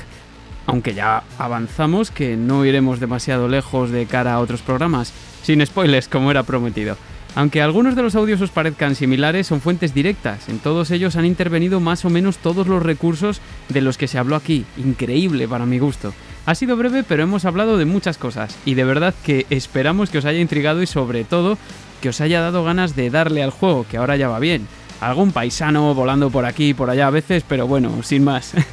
aunque 0.66 0.96
ya 0.96 1.22
avanzamos 1.38 2.10
que 2.10 2.36
no 2.36 2.66
iremos 2.66 3.00
demasiado 3.00 3.48
lejos 3.48 3.92
de 3.92 4.08
cara 4.08 4.34
a 4.34 4.40
otros 4.40 4.64
programas, 4.64 5.14
sin 5.44 5.64
spoilers 5.64 6.08
como 6.08 6.32
era 6.32 6.42
prometido. 6.42 6.98
Aunque 7.36 7.62
algunos 7.62 7.96
de 7.96 8.04
los 8.04 8.16
audios 8.16 8.42
os 8.42 8.52
parezcan 8.52 8.96
similares, 8.96 9.48
son 9.48 9.60
fuentes 9.60 9.94
directas. 9.94 10.50
En 10.50 10.60
todos 10.60 10.92
ellos 10.92 11.16
han 11.16 11.26
intervenido 11.26 11.80
más 11.80 12.06
o 12.06 12.10
menos 12.10 12.38
todos 12.38 12.68
los 12.68 12.84
recursos 12.84 13.42
de 13.70 13.82
los 13.82 13.98
que 13.98 14.08
se 14.08 14.20
habló 14.20 14.36
aquí. 14.36 14.66
Increíble 14.78 15.48
para 15.48 15.66
mi 15.66 15.80
gusto. 15.80 16.14
Ha 16.46 16.56
sido 16.56 16.78
breve, 16.78 17.04
pero 17.04 17.24
hemos 17.24 17.46
hablado 17.46 17.78
de 17.78 17.86
muchas 17.86 18.18
cosas. 18.18 18.56
Y 18.66 18.76
de 18.76 18.84
verdad 18.84 19.16
que 19.26 19.48
esperamos 19.50 20.10
que 20.10 20.20
os 20.20 20.26
haya 20.26 20.40
intrigado 20.40 20.84
y 20.84 20.88
sobre 20.88 21.24
todo 21.24 21.58
que 22.02 22.10
os 22.10 22.22
haya 22.22 22.42
dado 22.42 22.64
ganas 22.64 22.96
de 22.96 23.10
darle 23.10 23.42
al 23.42 23.50
juego, 23.50 23.86
que 23.90 23.98
ahora 23.98 24.16
ya 24.16 24.28
va 24.28 24.40
bien. 24.40 24.68
Algún 25.02 25.32
paisano 25.32 25.94
volando 25.96 26.30
por 26.30 26.46
aquí 26.46 26.70
y 26.70 26.74
por 26.74 26.90
allá 26.90 27.08
a 27.08 27.12
veces, 27.12 27.44
pero 27.48 27.66
bueno, 27.66 28.04
sin 28.04 28.24
más. 28.24 28.54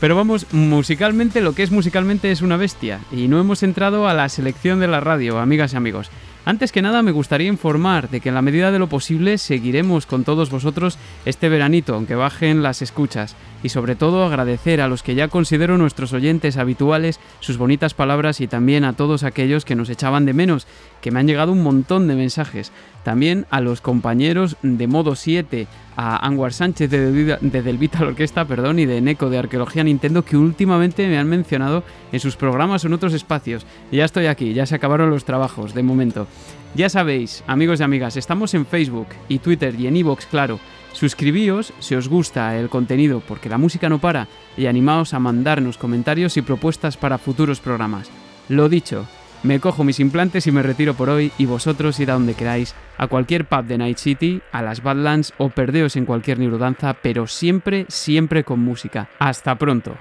Pero 0.00 0.16
vamos, 0.16 0.52
musicalmente 0.52 1.40
lo 1.40 1.54
que 1.54 1.62
es 1.62 1.70
musicalmente 1.70 2.30
es 2.30 2.42
una 2.42 2.58
bestia. 2.58 3.00
Y 3.10 3.26
no 3.28 3.40
hemos 3.40 3.62
entrado 3.62 4.06
a 4.06 4.12
la 4.12 4.28
selección 4.28 4.78
de 4.78 4.88
la 4.88 5.00
radio, 5.00 5.38
amigas 5.38 5.72
y 5.72 5.76
amigos. 5.76 6.10
Antes 6.46 6.72
que 6.72 6.82
nada 6.82 7.02
me 7.02 7.10
gustaría 7.10 7.48
informar 7.48 8.10
de 8.10 8.20
que 8.20 8.28
en 8.28 8.34
la 8.34 8.42
medida 8.42 8.70
de 8.70 8.78
lo 8.78 8.86
posible 8.86 9.38
seguiremos 9.38 10.04
con 10.04 10.24
todos 10.24 10.50
vosotros 10.50 10.98
este 11.24 11.48
veranito, 11.48 11.94
aunque 11.94 12.16
bajen 12.16 12.62
las 12.62 12.82
escuchas, 12.82 13.34
y 13.62 13.70
sobre 13.70 13.96
todo 13.96 14.26
agradecer 14.26 14.82
a 14.82 14.88
los 14.88 15.02
que 15.02 15.14
ya 15.14 15.28
considero 15.28 15.78
nuestros 15.78 16.12
oyentes 16.12 16.58
habituales 16.58 17.18
sus 17.40 17.56
bonitas 17.56 17.94
palabras 17.94 18.42
y 18.42 18.46
también 18.46 18.84
a 18.84 18.92
todos 18.92 19.22
aquellos 19.22 19.64
que 19.64 19.74
nos 19.74 19.88
echaban 19.88 20.26
de 20.26 20.34
menos, 20.34 20.66
que 21.00 21.10
me 21.10 21.20
han 21.20 21.26
llegado 21.26 21.50
un 21.50 21.62
montón 21.62 22.08
de 22.08 22.14
mensajes. 22.14 22.72
También 23.04 23.46
a 23.50 23.60
los 23.60 23.80
compañeros 23.80 24.56
de 24.62 24.86
Modo 24.86 25.14
7, 25.14 25.66
a 25.96 26.26
Anwar 26.26 26.52
Sánchez 26.52 26.90
de, 26.90 27.36
de 27.40 27.62
Delvita 27.62 28.02
Orquesta 28.02 28.46
perdón, 28.46 28.78
y 28.78 28.86
de 28.86 29.00
Neco 29.00 29.30
de 29.30 29.38
Arqueología 29.38 29.84
Nintendo 29.84 30.24
que 30.24 30.36
últimamente 30.36 31.06
me 31.06 31.18
han 31.18 31.28
mencionado 31.28 31.84
en 32.10 32.20
sus 32.20 32.36
programas 32.36 32.82
o 32.82 32.86
en 32.88 32.94
otros 32.94 33.12
espacios. 33.12 33.66
Ya 33.92 34.06
estoy 34.06 34.26
aquí, 34.26 34.54
ya 34.54 34.66
se 34.66 34.74
acabaron 34.74 35.10
los 35.10 35.24
trabajos, 35.24 35.74
de 35.74 35.82
momento. 35.82 36.26
Ya 36.74 36.88
sabéis, 36.88 37.44
amigos 37.46 37.80
y 37.80 37.84
amigas, 37.84 38.16
estamos 38.16 38.54
en 38.54 38.66
Facebook 38.66 39.06
y 39.28 39.38
Twitter 39.38 39.78
y 39.78 39.86
en 39.86 39.96
Evox, 39.96 40.26
claro. 40.26 40.58
Suscribíos 40.92 41.72
si 41.80 41.96
os 41.96 42.08
gusta 42.08 42.56
el 42.56 42.68
contenido 42.68 43.20
porque 43.26 43.48
la 43.48 43.58
música 43.58 43.88
no 43.88 44.00
para 44.00 44.28
y 44.56 44.66
animaos 44.66 45.12
a 45.12 45.18
mandarnos 45.18 45.76
comentarios 45.76 46.36
y 46.36 46.42
propuestas 46.42 46.96
para 46.96 47.18
futuros 47.18 47.60
programas. 47.60 48.10
Lo 48.48 48.68
dicho, 48.68 49.06
me 49.44 49.60
cojo 49.60 49.84
mis 49.84 50.00
implantes 50.00 50.46
y 50.46 50.52
me 50.52 50.62
retiro 50.62 50.94
por 50.94 51.10
hoy 51.10 51.30
y 51.38 51.44
vosotros 51.46 52.00
id 52.00 52.08
a 52.08 52.14
donde 52.14 52.34
queráis, 52.34 52.74
a 52.96 53.06
cualquier 53.06 53.44
pub 53.44 53.64
de 53.64 53.78
Night 53.78 53.98
City, 53.98 54.40
a 54.50 54.62
las 54.62 54.82
Badlands 54.82 55.34
o 55.36 55.50
perdeos 55.50 55.96
en 55.96 56.06
cualquier 56.06 56.38
neurodanza, 56.38 56.94
pero 56.94 57.26
siempre, 57.26 57.84
siempre 57.88 58.42
con 58.42 58.60
música. 58.60 59.10
Hasta 59.18 59.56
pronto. 59.56 59.96